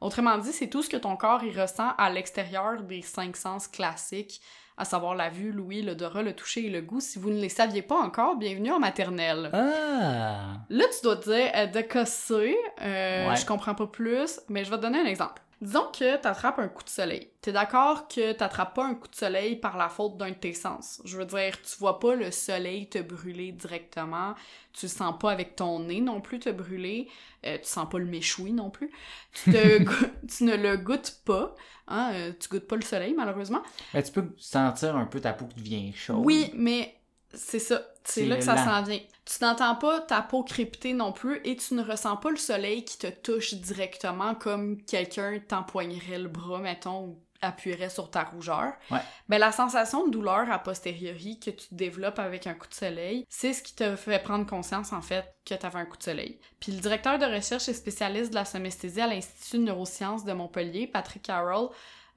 [0.00, 3.68] Autrement dit, c'est tout ce que ton corps y ressent à l'extérieur des cinq sens
[3.68, 4.42] classiques,
[4.76, 7.00] à savoir la vue, l'ouïe, l'odorat, le toucher et le goût.
[7.00, 9.50] Si vous ne les saviez pas encore, bienvenue en maternelle.
[9.52, 10.58] Ah!
[10.68, 13.36] Là, tu dois te dire, euh, de casser, euh, Ouais.
[13.36, 15.42] je comprends pas plus, mais je vais te donner un exemple.
[15.64, 17.30] Disons que t'attrapes un coup de soleil.
[17.40, 20.52] T'es d'accord que t'attrapes pas un coup de soleil par la faute d'un de tes
[20.52, 21.00] sens.
[21.06, 24.34] Je veux dire, tu vois pas le soleil te brûler directement,
[24.74, 27.08] tu le sens pas avec ton nez non plus te brûler,
[27.46, 28.90] euh, tu sens pas le méchoui non plus,
[29.32, 31.54] tu, te go- tu ne le goûtes pas,
[31.88, 33.62] hein, euh, tu goûtes pas le soleil malheureusement.
[33.94, 36.26] Ben, tu peux sentir un peu ta peau qui devient chaude.
[36.26, 36.94] Oui, mais
[37.36, 37.82] c'est ça.
[38.04, 39.00] C'est là que ça s'en vient.
[39.24, 42.84] Tu n'entends pas ta peau crépiter non plus et tu ne ressens pas le soleil
[42.84, 48.72] qui te touche directement comme quelqu'un t'empoignerait le bras, mettons, ou appuierait sur ta rougeur.
[48.90, 49.00] Ouais.
[49.28, 53.24] Ben, la sensation de douleur a posteriori que tu développes avec un coup de soleil,
[53.28, 56.02] c'est ce qui te fait prendre conscience, en fait, que tu avais un coup de
[56.02, 56.38] soleil.
[56.60, 60.32] Puis le directeur de recherche et spécialiste de la somesthésie à l'Institut de neurosciences de
[60.32, 61.70] Montpellier, Patrick Carroll,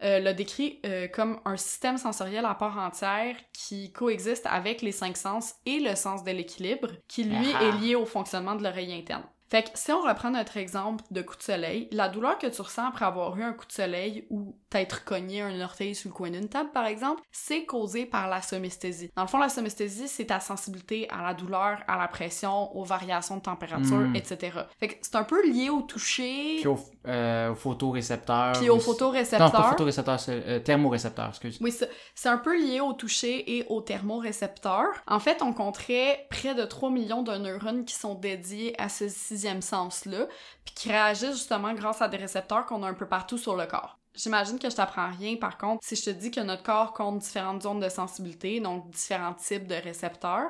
[0.03, 4.91] euh, l'a décrit euh, comme un système sensoriel à part entière qui coexiste avec les
[4.91, 7.63] cinq sens et le sens de l'équilibre, qui lui Ah.
[7.63, 9.23] est lié au fonctionnement de l'oreille interne.
[9.49, 12.61] Fait que si on reprend notre exemple de coup de soleil, la douleur que tu
[12.61, 16.13] ressens après avoir eu un coup de soleil ou t'être cogné un orteil sur le
[16.13, 19.09] coin d'une table par exemple, c'est causé par la somesthésie.
[19.15, 22.83] Dans le fond, la somesthésie, c'est ta sensibilité à la douleur, à la pression, aux
[22.83, 24.15] variations de température, Mm.
[24.17, 24.59] etc.
[24.79, 28.51] Fait que c'est un peu lié au toucher, Puis au, euh, au photorécepteur.
[28.59, 28.85] puis aux aussi.
[28.85, 29.47] photorécepteurs.
[29.47, 31.57] Non, pas photorécepteur, c'est euh, thermorécepteur, excuse.
[31.61, 34.87] Oui, c'est- un peu lié au toucher et au thermorécepteur.
[35.07, 39.07] En fait, on compterait près de 3 millions de neurones qui sont dédiés à ce
[39.61, 40.27] sens-là,
[40.65, 43.65] puis qui réagissent justement grâce à des récepteurs qu'on a un peu partout sur le
[43.65, 43.96] corps.
[44.17, 47.19] J'imagine que je t'apprends rien, par contre, si je te dis que notre corps compte
[47.19, 50.49] différentes zones de sensibilité, donc différents types de récepteurs.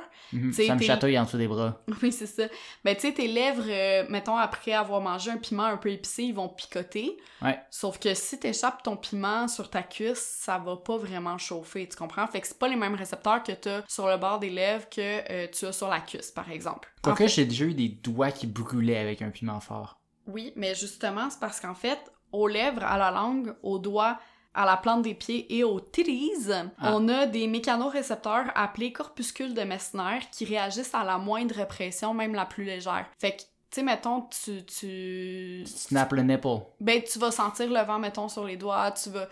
[0.51, 1.81] T'sais, Ça me chatouille en dessous des bras.
[2.01, 2.43] Oui, c'est ça.
[2.83, 6.23] Ben, tu sais, tes lèvres, euh, mettons, après avoir mangé un piment un peu épicé,
[6.23, 7.17] ils vont picoter.
[7.41, 7.59] Ouais.
[7.69, 11.97] Sauf que si t'échappes ton piment sur ta cuisse, ça va pas vraiment chauffer, tu
[11.97, 12.25] comprends?
[12.27, 15.01] Fait que c'est pas les mêmes récepteurs que t'as sur le bord des lèvres que
[15.31, 16.89] euh, tu as sur la cuisse, par exemple.
[16.99, 19.99] En Quoique fait- j'ai déjà eu des doigts qui brûlaient avec un piment fort.
[20.27, 21.99] Oui, mais justement, c'est parce qu'en fait,
[22.37, 24.19] aux lèvres, à la langue, aux doigts,
[24.53, 26.31] à la plante des pieds et aux titties,
[26.79, 26.93] Ah.
[26.95, 32.33] on a des mécanorécepteurs appelés corpuscules de Messner qui réagissent à la moindre pression, même
[32.33, 33.05] la plus légère.
[33.19, 35.63] Fait que, tu sais, mettons, tu, tu...
[35.65, 36.59] Snap le nipple.
[36.79, 39.27] Ben, tu vas sentir le vent, mettons, sur les doigts, tu vas...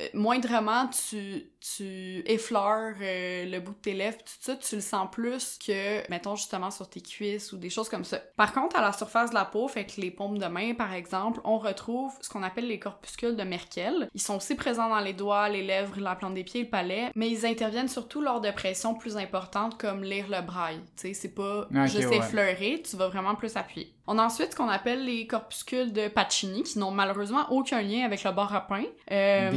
[0.00, 4.80] euh, moindrement, tu, tu effleures euh, le bout de tes lèvres, tout ça, tu le
[4.80, 8.18] sens plus que, mettons, justement, sur tes cuisses ou des choses comme ça.
[8.36, 10.92] Par contre, à la surface de la peau, fait que les paumes de main, par
[10.92, 14.08] exemple, on retrouve ce qu'on appelle les corpuscules de Merkel.
[14.14, 17.10] Ils sont aussi présents dans les doigts, les lèvres, la plante des pieds, le palais,
[17.14, 20.80] mais ils interviennent surtout lors de pressions plus importantes comme lire le braille.
[20.96, 22.16] Tu sais, c'est pas Ok, juste ouais.
[22.16, 23.92] effleurer, tu vas vraiment plus appuyer.
[24.06, 28.04] On a ensuite ce qu'on appelle les corpuscules de Pacini, qui n'ont malheureusement aucun lien
[28.04, 28.82] avec le bar à pain.
[29.12, 29.52] Euh,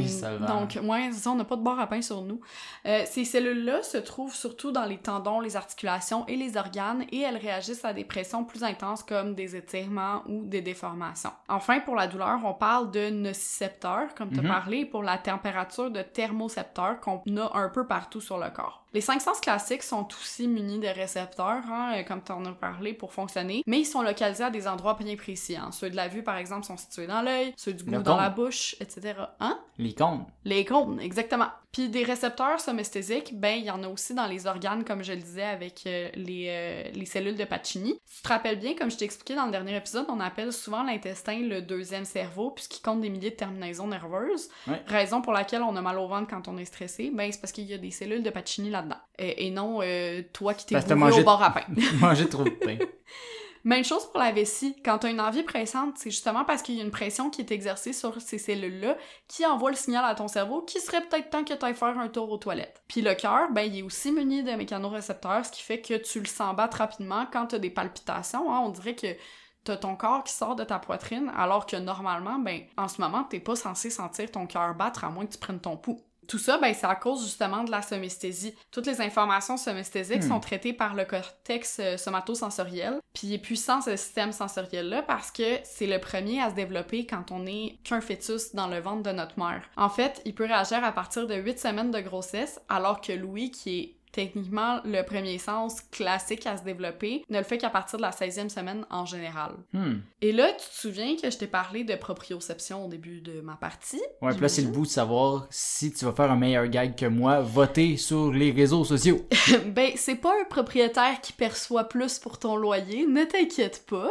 [0.46, 2.40] donc, ouais, c'est ça, on n'a pas de bar à pain lapin sur nous.
[2.86, 7.20] Euh, ces cellules-là se trouvent surtout dans les tendons, les articulations et les organes et
[7.20, 11.32] elles réagissent à des pressions plus intenses comme des étirements ou des déformations.
[11.48, 14.48] Enfin, pour la douleur, on parle de nocicepteurs, comme tu as Mhm.
[14.48, 18.80] parlé, pour la température de thermocepteurs qu'on a un peu partout sur le corps.
[18.92, 22.52] Les cinq sens classiques sont aussi munis de récepteurs, hein, euh, comme tu en as
[22.52, 25.56] parlé, pour fonctionner, mais ils sont localisés à des endroits bien précis.
[25.56, 25.70] hein.
[25.72, 28.30] Ceux de la vue, par exemple, sont situés dans l'œil, ceux du goût dans la
[28.30, 29.14] bouche, etc.
[29.40, 29.58] Hein?
[29.78, 30.24] Les cônes.
[30.44, 31.48] Les cônes, exactement.
[31.72, 35.12] Puis des récepteurs somesthésiques, ben il y en a aussi dans les organes, comme je
[35.12, 37.94] le disais, avec euh, les, euh, les cellules de Pacini.
[38.04, 40.52] Si tu te rappelles bien, comme je t'ai expliqué dans le dernier épisode, on appelle
[40.52, 44.48] souvent l'intestin le deuxième cerveau, puisqu'il compte des milliers de terminaisons nerveuses.
[44.66, 44.82] Ouais.
[44.86, 47.52] Raison pour laquelle on a mal au ventre quand on est stressé, ben c'est parce
[47.52, 48.98] qu'il y a des cellules de Pacini là-dedans.
[49.18, 51.66] Et, et non euh, toi qui t'es au bar à pain.
[52.00, 52.78] Manger trop de pain.
[53.64, 54.76] Même chose pour la vessie.
[54.84, 57.40] Quand tu as une envie pressante, c'est justement parce qu'il y a une pression qui
[57.40, 61.30] est exercée sur ces cellules-là qui envoie le signal à ton cerveau qui serait peut-être
[61.30, 62.82] temps que tu ailles faire un tour aux toilettes.
[62.88, 66.20] Puis le cœur, ben, il est aussi muni de mécanorécepteurs, ce qui fait que tu
[66.20, 68.52] le sens battre rapidement quand tu as des palpitations.
[68.52, 68.60] hein.
[68.60, 69.16] On dirait que
[69.64, 73.24] t'as ton corps qui sort de ta poitrine, alors que normalement, ben, en ce moment,
[73.24, 76.03] t'es pas censé sentir ton cœur battre à moins que tu prennes ton pouls.
[76.28, 78.54] Tout ça, ben, c'est à cause justement de la somesthésie.
[78.70, 80.28] Toutes les informations somesthésiques Hmm.
[80.28, 82.98] sont traitées par le cortex euh, somatosensoriel.
[83.14, 87.06] Puis il est puissant ce système sensoriel-là parce que c'est le premier à se développer
[87.06, 89.62] quand on est qu'un fœtus dans le ventre de notre mère.
[89.76, 93.50] En fait, il peut réagir à partir de 8 semaines de grossesse, alors que Louis,
[93.50, 97.98] qui est techniquement le premier sens classique à se développer, ne le fait qu'à partir
[97.98, 99.52] de la 16e semaine en général.
[99.72, 99.96] Hmm.
[100.20, 103.56] Et là, tu te souviens que je t'ai parlé de proprioception au début de ma
[103.56, 104.00] partie?
[104.22, 106.96] Ouais, puis là, c'est le bout de savoir si tu vas faire un meilleur gag
[106.96, 109.26] que moi, voter sur les réseaux sociaux.
[109.66, 114.10] ben, c'est pas un propriétaire qui perçoit plus pour ton loyer, ne t'inquiète pas.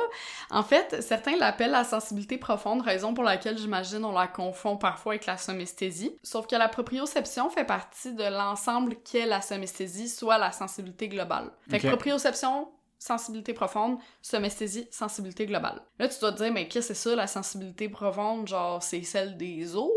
[0.50, 5.14] En fait, certains l'appellent la sensibilité profonde, raison pour laquelle j'imagine on la confond parfois
[5.14, 6.16] avec la somesthésie.
[6.24, 11.52] Sauf que la proprioception fait partie de l'ensemble qu'est la somesthésie, soit la sensibilité globale.
[11.70, 15.82] Fait que proprioception, sensibilité profonde, somesthésie, sensibilité globale.
[16.00, 18.48] Là, tu dois te dire, mais qu'est-ce que c'est ça, la sensibilité profonde?
[18.48, 19.90] Genre, c'est celle des os?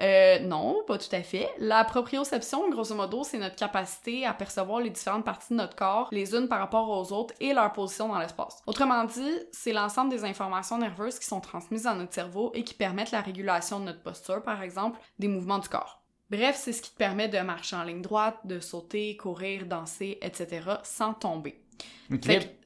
[0.00, 1.48] Euh, non, pas tout à fait.
[1.58, 6.08] La proprioception, grosso modo, c'est notre capacité à percevoir les différentes parties de notre corps,
[6.12, 8.62] les unes par rapport aux autres et leur position dans l'espace.
[8.66, 12.74] Autrement dit, c'est l'ensemble des informations nerveuses qui sont transmises dans notre cerveau et qui
[12.74, 16.02] permettent la régulation de notre posture, par exemple, des mouvements du corps.
[16.30, 20.18] Bref, c'est ce qui te permet de marcher en ligne droite, de sauter, courir, danser,
[20.22, 20.80] etc.
[20.82, 21.65] sans tomber.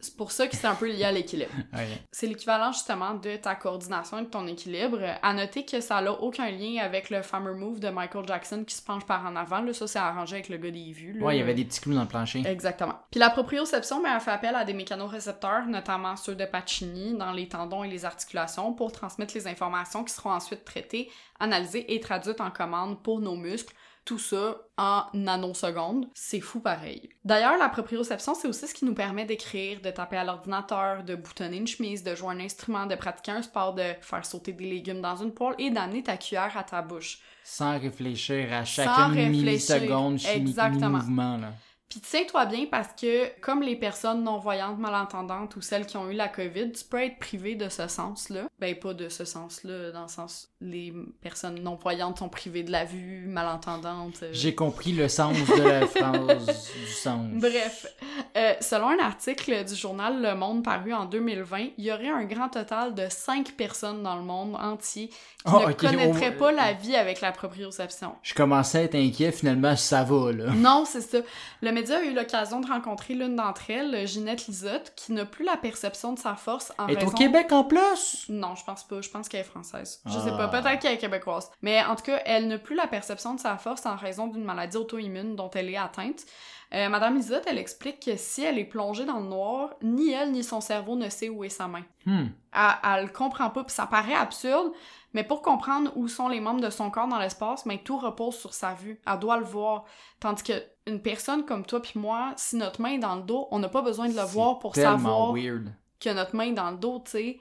[0.00, 1.50] C'est pour ça que c'est un peu lié à l'équilibre.
[2.12, 5.00] C'est l'équivalent justement de ta coordination et de ton équilibre.
[5.22, 8.74] À noter que ça n'a aucun lien avec le fameux move de Michael Jackson qui
[8.74, 9.60] se penche par en avant.
[9.60, 11.18] Là, ça, c'est arrangé avec le gars des vues.
[11.18, 11.26] là.
[11.26, 12.42] Ouais, il y avait des petits clous dans le plancher.
[12.46, 12.94] Exactement.
[13.10, 17.32] Puis la proprioception, ben, elle fait appel à des mécanorécepteurs, notamment ceux de Pacini, dans
[17.32, 22.00] les tendons et les articulations, pour transmettre les informations qui seront ensuite traitées, analysées et
[22.00, 23.74] traduites en commandes pour nos muscles.
[24.04, 26.08] Tout ça en nanosecondes.
[26.14, 27.10] C'est fou pareil.
[27.24, 31.14] D'ailleurs, la proprioception, c'est aussi ce qui nous permet d'écrire, de taper à l'ordinateur, de
[31.14, 34.64] boutonner une chemise, de jouer un instrument, de pratiquer un sport, de faire sauter des
[34.64, 37.18] légumes dans une poêle et d'amener ta cuillère à ta bouche.
[37.44, 40.98] Sans réfléchir à chaque milliseconde, chaque Exactement.
[40.98, 41.52] mouvement, là.
[41.90, 46.14] Puis tiens-toi bien parce que, comme les personnes non-voyantes, malentendantes ou celles qui ont eu
[46.14, 48.42] la COVID, tu peux être privé de ce sens-là.
[48.60, 52.84] Ben, pas de ce sens-là, dans le sens les personnes non-voyantes sont privées de la
[52.84, 54.22] vue, malentendantes.
[54.22, 54.28] euh.
[54.32, 57.26] J'ai compris le sens de la phrase du sens.
[57.32, 57.86] Bref,
[58.36, 62.24] euh, selon un article du journal Le Monde paru en 2020, il y aurait un
[62.24, 66.52] grand total de 5 personnes dans le monde entier qui Oh, ne connaîtraient oh, pas
[66.52, 68.14] la vie avec la proprioception.
[68.22, 70.50] Je commençais à être inquiet, finalement, ça va, là.
[70.52, 71.18] Non, c'est ça.
[71.62, 75.44] Le média a eu l'occasion de rencontrer l'une d'entre elles, Ginette Lisotte, qui n'a plus
[75.44, 77.08] la perception de sa force en Elle est raison...
[77.12, 78.26] au Québec en plus!
[78.28, 79.00] Non, je pense pas.
[79.00, 80.00] Je pense qu'elle est française.
[80.06, 80.24] Je Ah.
[80.24, 80.48] sais pas.
[80.48, 81.50] Peut-être qu'elle est québécoise.
[81.62, 84.44] Mais en tout cas, elle n'a plus la perception de sa force en raison d'une
[84.44, 86.24] maladie auto-immune dont elle est atteinte.
[86.72, 90.30] Euh, Madame Lisotte, elle explique que si elle est plongée dans le noir, ni elle
[90.30, 91.82] ni son cerveau ne sait où est sa main.
[92.06, 92.26] Hmm.
[92.52, 94.70] Elle, le comprend pas, puis ça paraît absurde,
[95.12, 98.36] mais pour comprendre où sont les membres de son corps dans l'espace, mais tout repose
[98.36, 99.00] sur sa vue.
[99.04, 99.84] Elle doit le voir.
[100.20, 100.52] Tandis que
[100.86, 103.68] une personne comme toi puis moi, si notre main est dans le dos, on n'a
[103.68, 105.72] pas besoin de le voir pour savoir weird.
[105.98, 107.40] que notre main est dans le dos, tu sais.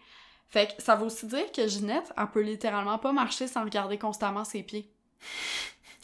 [0.49, 3.99] Fait que ça veut aussi dire que Ginette, elle peut littéralement pas marcher sans regarder
[3.99, 4.91] constamment ses pieds.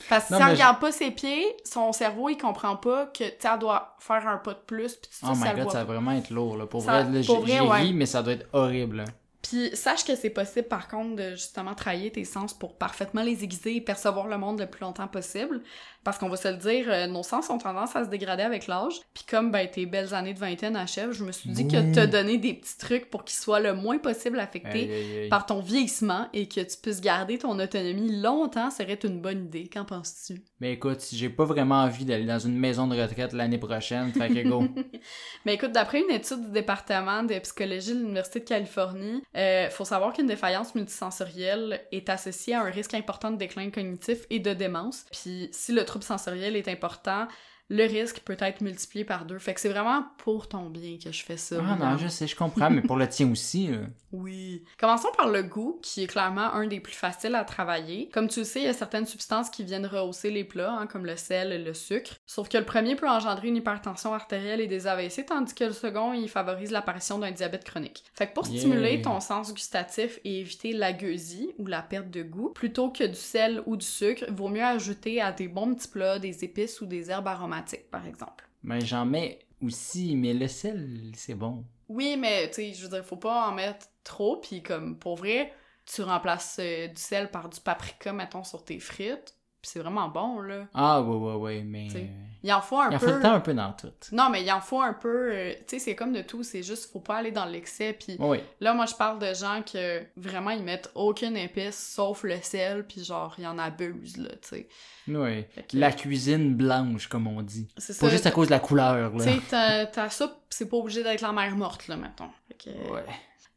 [0.10, 3.24] Parce que Non, si elle regarde pas ses pieds, son cerveau, il comprend pas que,
[3.24, 5.94] tu doit faire un pas de plus, pis tout ça, Oh my god, ça va
[5.94, 6.66] vraiment être lourd, là.
[6.66, 7.82] Pour Ça- vrai, j'ai ouais.
[7.82, 9.06] ri, mais ça doit être horrible.
[9.48, 13.44] Puis sache que c'est possible par contre de justement travailler tes sens pour parfaitement les
[13.44, 15.62] aiguiser et percevoir le monde le plus longtemps possible.
[16.04, 18.68] Parce qu'on va se le dire, euh, nos sens ont tendance à se dégrader avec
[18.68, 18.94] l'âge.
[19.14, 22.06] Puis comme ben, tes belles années de vingtaine achèvent, je me suis dit que te
[22.06, 25.30] donner des petits trucs pour qu'ils soient le moins possible affectés Aïe, aïe, aïe.
[25.30, 29.68] par ton vieillissement et que tu puisses garder ton autonomie longtemps serait une bonne idée.
[29.68, 30.42] Qu'en penses-tu?
[30.60, 34.30] Mais écoute, j'ai pas vraiment envie d'aller dans une maison de retraite l'année prochaine, fait
[34.30, 34.64] que go.
[35.46, 39.86] Mais écoute, d'après une étude du département de psychologie de l'Université de Californie, euh, faut
[39.86, 44.54] savoir qu'une défaillance multisensorielle est associée à un risque important de déclin cognitif et de
[44.54, 45.06] démence.
[45.12, 47.28] Puis si le trouble sensoriel est important,
[47.70, 49.40] le risque peut être multiplié par deux.
[49.40, 51.58] Fait que c'est vraiment pour ton bien que je fais ça.
[51.68, 53.70] Ah non, je sais, je comprends, mais pour le tien aussi.
[54.18, 54.64] Oui.
[54.80, 58.08] Commençons par le goût, qui est clairement un des plus faciles à travailler.
[58.14, 60.88] Comme tu le sais, il y a certaines substances qui viennent rehausser les plats, hein,
[60.88, 62.14] comme le sel et le sucre.
[62.26, 65.74] Sauf que le premier peut engendrer une hypertension artérielle et des AVC, tandis que le
[65.74, 68.06] second, il favorise l'apparition d'un diabète chronique.
[68.14, 68.58] Fait que pour Yeah.
[68.60, 73.04] stimuler ton sens gustatif et éviter la gueusie ou la perte de goût, plutôt que
[73.04, 76.80] du sel ou du sucre, vaut mieux ajouter à des bons petits plats des épices
[76.80, 77.55] ou des herbes aromatiques,
[77.92, 78.48] par exemple.
[78.64, 81.64] Mais j'en mets aussi, mais le sel, c'est bon.
[81.88, 85.18] Oui, mais tu sais, je veux dire, faut pas en mettre trop, puis comme pour
[85.18, 85.54] vrai,
[85.86, 90.10] tu remplaces euh, du sel par du paprika, mettons, sur tes frites, puis c'est vraiment
[90.10, 90.68] bon, là.
[90.74, 91.88] Ah, ouais, ouais, ouais, mais.
[91.88, 92.10] T'sais,
[92.48, 93.08] Il en faut un Il en peu.
[93.08, 93.88] faut le temps un peu dans tout.
[94.12, 95.32] Non, mais il en faut un peu.
[95.34, 98.18] euh, tu sais, c'est comme de tout, c'est juste, faut pas aller dans l'excès, puis
[98.20, 98.38] Oui.
[98.60, 102.86] là, moi, je parle de gens que vraiment, ils mettent aucune épice sauf le sel,
[102.86, 104.68] puis genre, ils en abusent, là, tu sais.
[105.08, 105.46] Oui.
[105.68, 107.68] Que- La cuisine blanche, comme on dit.
[107.78, 108.12] C'est Pas ça.
[108.12, 109.24] juste à cause de la couleur, Tu là.
[109.50, 112.30] sais, ta, soupe, c'est pas obligé d'être la mer morte, là, mettons.
[112.64, 113.04] Que- Ouais.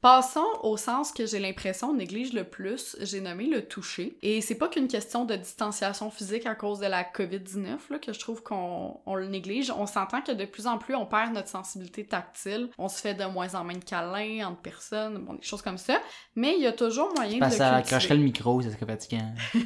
[0.00, 4.16] Passons au sens que j'ai l'impression on néglige le plus, j'ai nommé le toucher.
[4.22, 8.12] Et c'est pas qu'une question de distanciation physique à cause de la COVID-19 là, que
[8.12, 9.72] je trouve qu'on on le néglige.
[9.76, 13.14] On s'entend que de plus en plus on perd notre sensibilité tactile, on se fait
[13.14, 16.00] de moins en moins de câlins entre personnes, bon, des choses comme ça.
[16.36, 18.14] Mais il y a toujours moyen de Parce que ça le cultiver.
[18.14, 19.32] le micro, ça serait fatigant.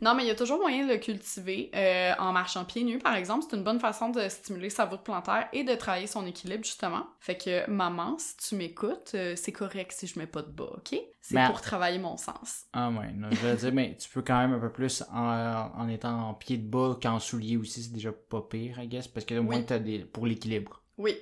[0.00, 2.98] Non, mais il y a toujours moyen de le cultiver euh, en marchant pieds nus,
[2.98, 3.44] par exemple.
[3.48, 7.06] C'est une bonne façon de stimuler sa voûte plantaire et de travailler son équilibre, justement.
[7.18, 10.70] Fait que, maman, si tu m'écoutes, euh, c'est correct si je mets pas de bas,
[10.76, 10.98] OK?
[11.20, 12.64] C'est pour travailler mon sens.
[12.72, 15.70] Ah ouais, non, je veux dire, mais tu peux quand même un peu plus en,
[15.74, 19.08] en étant en pied de bas qu'en soulier aussi, c'est déjà pas pire, I guess,
[19.08, 19.66] parce que au moins Oui.
[19.66, 20.82] t'as des pour l'équilibre.
[21.00, 21.16] Oui.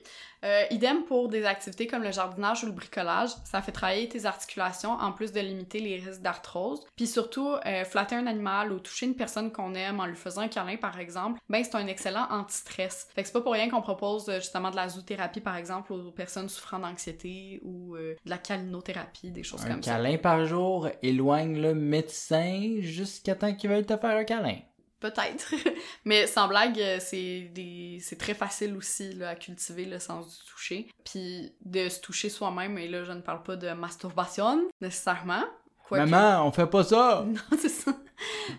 [0.45, 4.25] Euh, idem pour des activités comme le jardinage ou le bricolage, ça fait travailler tes
[4.25, 6.85] articulations en plus de limiter les risques d'arthrose.
[6.97, 10.43] Puis surtout, euh, flatter un animal ou toucher une personne qu'on aime en lui faisant
[10.43, 13.09] un câlin par exemple, ben c'est un excellent anti-stress.
[13.15, 15.93] Fait que c'est pas pour rien qu'on propose euh, justement de la zoothérapie par exemple
[15.93, 19.93] aux personnes souffrant d'anxiété ou euh, de la calinothérapie, des choses Un comme ça.
[19.95, 24.59] câlin par jour éloigne le médecin jusqu'à temps qu'il veuille te faire un câlin.
[25.01, 25.55] Peut-être.
[26.05, 30.39] Mais sans blague, euh, c'est des c'est très facile aussi là, à cultiver le sens
[30.39, 30.89] du toucher.
[31.05, 35.45] Puis de se toucher soi-même, et là je ne parle pas de masturbation nécessairement.
[35.87, 37.25] Quoique- Maman, on fait pas ça!
[37.27, 37.93] Non, c'est ça.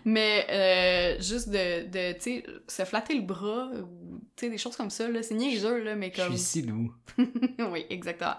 [0.06, 4.56] Mais euh, juste de, de tu sais, se flatter le bras, ou tu sais, des
[4.58, 6.30] choses comme ça, là, c'est niaiseux, là, mais Je comme...
[6.32, 6.92] suis si doux.
[7.70, 8.36] oui, exactement.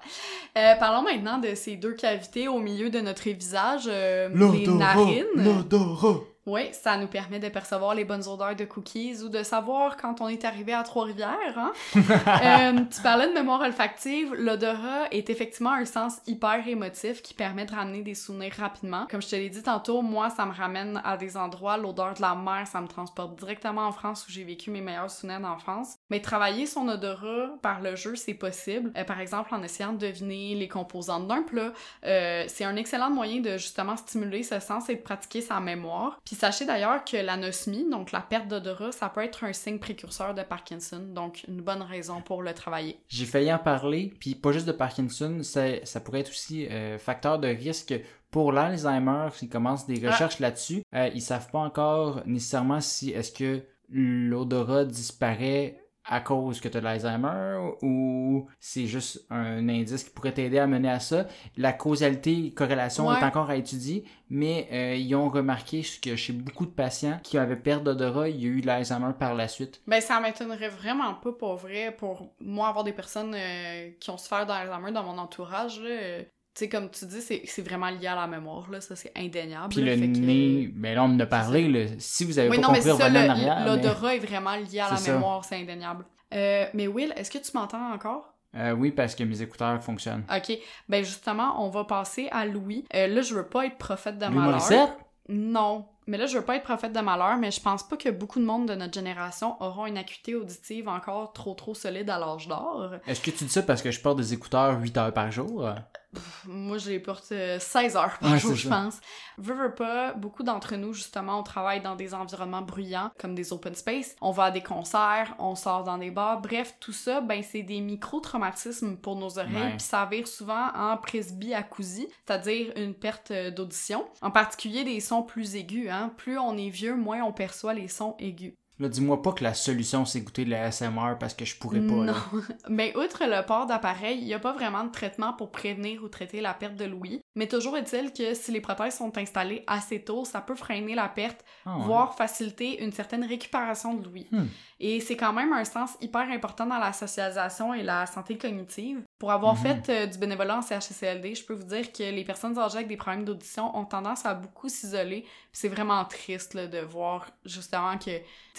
[0.58, 5.26] Euh, parlons maintenant de ces deux cavités au milieu de notre visage, euh, les narines.
[5.36, 6.22] L'odorat!
[6.48, 10.22] Oui, ça nous permet de percevoir les bonnes odeurs de cookies ou de savoir quand
[10.22, 11.58] on est arrivé à Trois-Rivières.
[11.58, 11.72] Hein?
[12.42, 14.34] Euh, tu parlais de mémoire olfactive.
[14.34, 19.06] L'odorat est effectivement un sens hyper émotif qui permet de ramener des souvenirs rapidement.
[19.10, 21.78] Comme je te l'ai dit tantôt, moi, ça me ramène à des endroits.
[21.78, 25.12] L'odeur de la mer, ça me transporte directement en France où j'ai vécu mes meilleurs
[25.12, 25.96] souvenirs d'enfance.
[26.10, 28.92] Mais travailler son odorat par le jeu, c'est possible.
[28.98, 31.74] Euh, par exemple, en essayant de deviner les composantes d'un plat.
[32.06, 36.20] Euh, c'est un excellent moyen de justement stimuler ce sens et de pratiquer sa mémoire.
[36.26, 40.34] Puis sachez d'ailleurs que l'anosmie, donc la perte d'odorat, ça peut être un signe précurseur
[40.34, 43.00] de Parkinson, donc une bonne raison pour le travailler.
[43.08, 46.98] J'ai failli en parler, puis pas juste de Parkinson, ça, ça pourrait être aussi euh,
[46.98, 47.94] facteur de risque
[48.32, 49.28] pour l'Alzheimer.
[49.34, 50.12] S'ils commencent des Ah.
[50.12, 55.78] recherches là-dessus, euh, ils savent pas encore nécessairement si est-ce que l'odorat disparaît
[56.12, 60.60] à cause que tu as de l'Alzheimer ou c'est juste un indice qui pourrait t'aider
[60.60, 61.26] à mener à ça?
[61.58, 63.20] La causalité, corrélation Ouais.
[63.20, 67.38] est encore à étudier, mais euh, ils ont remarqué que chez beaucoup de patients qui
[67.38, 69.82] avaient perte d'odorat, il y a eu de l'Alzheimer par la suite.
[69.88, 74.18] Ben, ça m'étonnerait vraiment pas, pour vrai, pour moi avoir des personnes euh, qui ont
[74.18, 76.24] souffert d'Alzheimer dans mon entourage, là.
[76.54, 79.70] Tu sais, comme tu dis, c'est vraiment lié à la mémoire, là, ça c'est indéniable.
[79.70, 81.86] Puis le fait que- nez, ben là on en a parlé, là.
[81.98, 83.60] si vous avez Oui, pas non, mais compris, c'est ça, revenez en le- arrière.
[83.62, 85.14] mais- l'odorat est vraiment lié à la ça.
[85.14, 86.06] mémoire, c'est indéniable.
[86.34, 88.34] Euh, mais Will, est-ce que tu m'entends encore?
[88.56, 90.26] Euh, oui, parce que mes écouteurs fonctionnent.
[90.30, 90.58] Ok,
[90.90, 92.84] ben justement, on va passer à Louis.
[92.94, 94.52] Euh, là, je veux pas être prophète de Louis malheur.
[94.52, 94.90] Morissette?
[95.30, 95.86] Non.
[96.08, 98.40] Mais là, je veux pas être prophète de malheur, mais je pense pas que beaucoup
[98.40, 102.48] de monde de notre génération auront une acuité auditive encore trop trop solide à l'âge
[102.50, 102.96] d'or.
[103.08, 105.70] Est-ce que tu dis ça parce que je porte des écouteurs 8 heures par jour?
[106.14, 109.00] Pff, moi, je les porte euh, 16 heures par Ouais, jour, je pense.
[109.38, 113.54] Veux, veux pas, beaucoup d'entre nous, justement, on travaille dans des environnements bruyants, comme des
[113.54, 114.16] open space.
[114.22, 116.42] On va à des concerts, on sort dans des bars.
[116.42, 120.98] Bref, tout ça, ben, c'est des micro-traumatismes pour nos oreilles, puis ça vire souvent en
[120.98, 124.06] presbyacousie, c'est-à-dire une perte euh, d'audition.
[124.22, 126.12] En particulier des sons plus aigus, hein.
[126.18, 128.54] Plus on est vieux, moins on perçoit les sons aigus.
[128.82, 131.82] Là, dis-moi pas que la solution, c'est goûter de la SMR parce que je pourrais
[131.82, 132.14] pas, là.
[132.14, 132.42] Non.
[132.70, 136.08] Mais outre le port d'appareil, il n'y a pas vraiment de traitement pour prévenir ou
[136.08, 137.22] traiter la perte de l'ouïe.
[137.36, 141.08] Mais toujours est-il que si les prothèses sont installées assez tôt, ça peut freiner la
[141.10, 141.84] perte, Ah ouais.
[141.84, 144.28] voire faciliter une certaine récupération de l'ouïe.
[144.32, 144.46] Hmm.
[144.84, 149.02] Et c'est quand même un sens hyper important dans la socialisation et la santé cognitive.
[149.20, 149.60] Pour avoir Mhm.
[149.62, 152.88] fait euh, du bénévolat en CHSLD, je peux vous dire que les personnes âgées avec
[152.88, 155.24] des problèmes d'audition ont tendance à beaucoup s'isoler.
[155.54, 158.10] C'est vraiment triste là, de voir justement que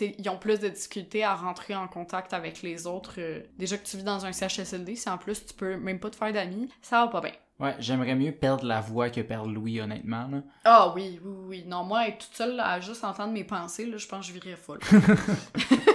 [0.00, 3.14] ils ont plus de difficultés à rentrer en contact avec les autres.
[3.18, 6.10] euh, déjà que tu vis dans un CHSLD, si en plus tu peux même pas
[6.10, 7.32] te faire d'amis, ça va pas bien.
[7.60, 10.38] Ouais, j'aimerais mieux perdre la voix que perdre l'ouïe, honnêtement, là.
[10.64, 11.64] Ah oui, oui, oui.
[11.66, 14.40] Non, moi, être toute seule à juste entendre mes pensées, là, je pense que je
[14.40, 14.80] virais folle.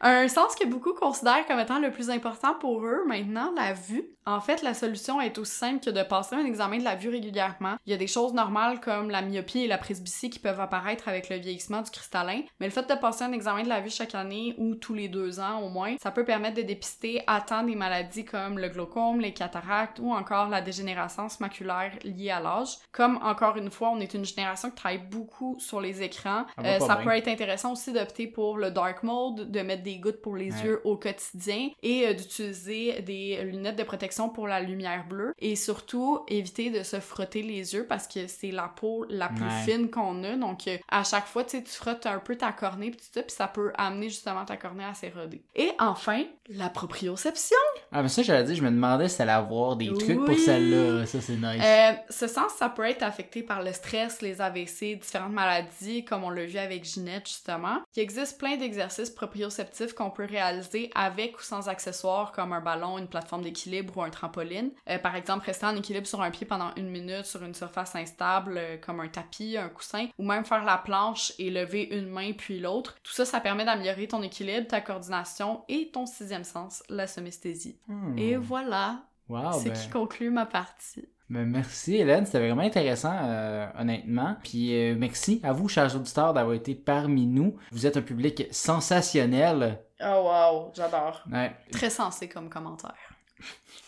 [0.00, 4.04] Un sens que beaucoup considèrent comme étant le plus important pour eux maintenant, la vue.
[4.26, 7.08] En fait, la solution est aussi simple que de passer un examen de la vue
[7.08, 7.76] régulièrement.
[7.86, 11.08] Il y a des choses normales comme la myopie et la presbytie qui peuvent apparaître
[11.08, 13.88] avec le vieillissement du cristallin, mais le fait de passer un examen de la vue
[13.88, 17.40] chaque année ou tous les deux ans au moins, ça peut permettre de dépister à
[17.40, 22.40] temps des maladies comme le glaucome, les cataractes ou encore la dégénérescence maculaire liée à
[22.40, 22.76] l'âge.
[22.92, 26.62] Comme encore une fois, on est une génération qui travaille beaucoup sur les écrans, Ça
[26.62, 27.04] va euh, ça bien.
[27.04, 30.52] peut être intéressant aussi d'opter pour le dark mode, de mettre des gouttes pour les
[30.52, 30.64] Ouais.
[30.64, 35.56] yeux au quotidien et euh, d'utiliser des lunettes de protection pour la lumière bleue et
[35.56, 39.62] surtout éviter de se frotter les yeux parce que c'est la peau la plus Ouais.
[39.72, 42.52] fine qu'on a donc euh, à chaque fois tu sais tu frottes un peu ta
[42.52, 45.42] cornée puis ça puis ça peut amener justement ta cornée à s'éroder.
[45.54, 47.56] Et enfin, la proprioception.
[47.92, 50.36] Ah, mais ça, j'allais dire, je me demandais si elle allait avoir des trucs pour
[50.38, 51.06] celle-là.
[51.06, 51.62] Ça, c'est nice.
[51.64, 56.24] Euh, ce sens, ça peut être affecté par le stress, les AVC, différentes maladies, comme
[56.24, 57.78] on l'a vu avec Ginette, justement.
[57.96, 62.98] Il existe plein d'exercices proprioceptifs qu'on peut réaliser avec ou sans accessoires, comme un ballon,
[62.98, 64.70] une plateforme d'équilibre ou un trampoline.
[64.88, 67.94] Euh, par exemple, rester en équilibre sur un pied pendant une minute sur une surface
[67.94, 72.08] instable, euh, comme un tapis, un coussin, ou même faire la planche et lever une
[72.08, 72.96] main puis l'autre.
[73.02, 77.78] Tout ça, ça permet d'améliorer ton équilibre, ta coordination et ton sixième sens, la somesthésie.
[77.88, 78.16] Hmm.
[78.18, 81.08] Et voilà, Wow, c'est ben, qui conclut ma partie.
[81.30, 82.24] Ben, merci, Hélène.
[82.26, 84.36] C'était vraiment intéressant, euh, honnêtement.
[84.42, 87.56] Puis euh, merci à vous, chers auditeurs, d'avoir été parmi nous.
[87.70, 89.78] Vous êtes un public sensationnel.
[90.00, 91.22] Oh wow, j'adore.
[91.30, 91.52] Ouais.
[91.70, 92.94] Très sensé comme commentaire.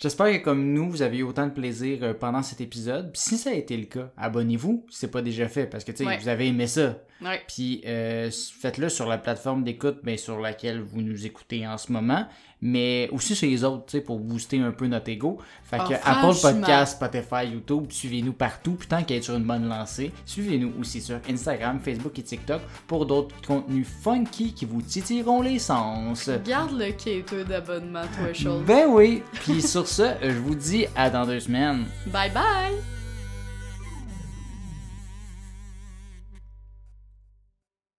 [0.00, 3.12] J'espère que comme nous, vous avez eu autant de plaisir euh, pendant cet épisode.
[3.12, 5.92] Puis si ça a été le cas, abonnez-vous si c'est pas déjà fait parce que
[5.92, 6.18] tu sais, Ouais.
[6.18, 6.96] vous avez aimé ça.
[7.20, 7.40] Ouais.
[7.46, 8.28] Puis euh,
[8.60, 12.26] faites-le sur la plateforme d'écoute ben, sur laquelle vous nous écoutez en ce moment,
[12.62, 15.38] mais aussi sur les autres, tu sais, pour booster un peu notre ego.
[15.64, 16.52] Fait Ah, que Apple franchement.
[16.60, 21.00] Podcast, Spotify, YouTube, suivez-nous partout, puis tant qu'à être sur une bonne lancée, suivez-nous aussi
[21.00, 26.30] sur Instagram, Facebook et TikTok pour d'autres contenus funky qui vous titilleront les sens.
[26.46, 28.62] Garde le quêteux d'abonnement, toi, chose.
[28.66, 31.84] Ben oui, puis sur ce, je vous dis à dans deux semaines.
[32.06, 33.01] Bye bye!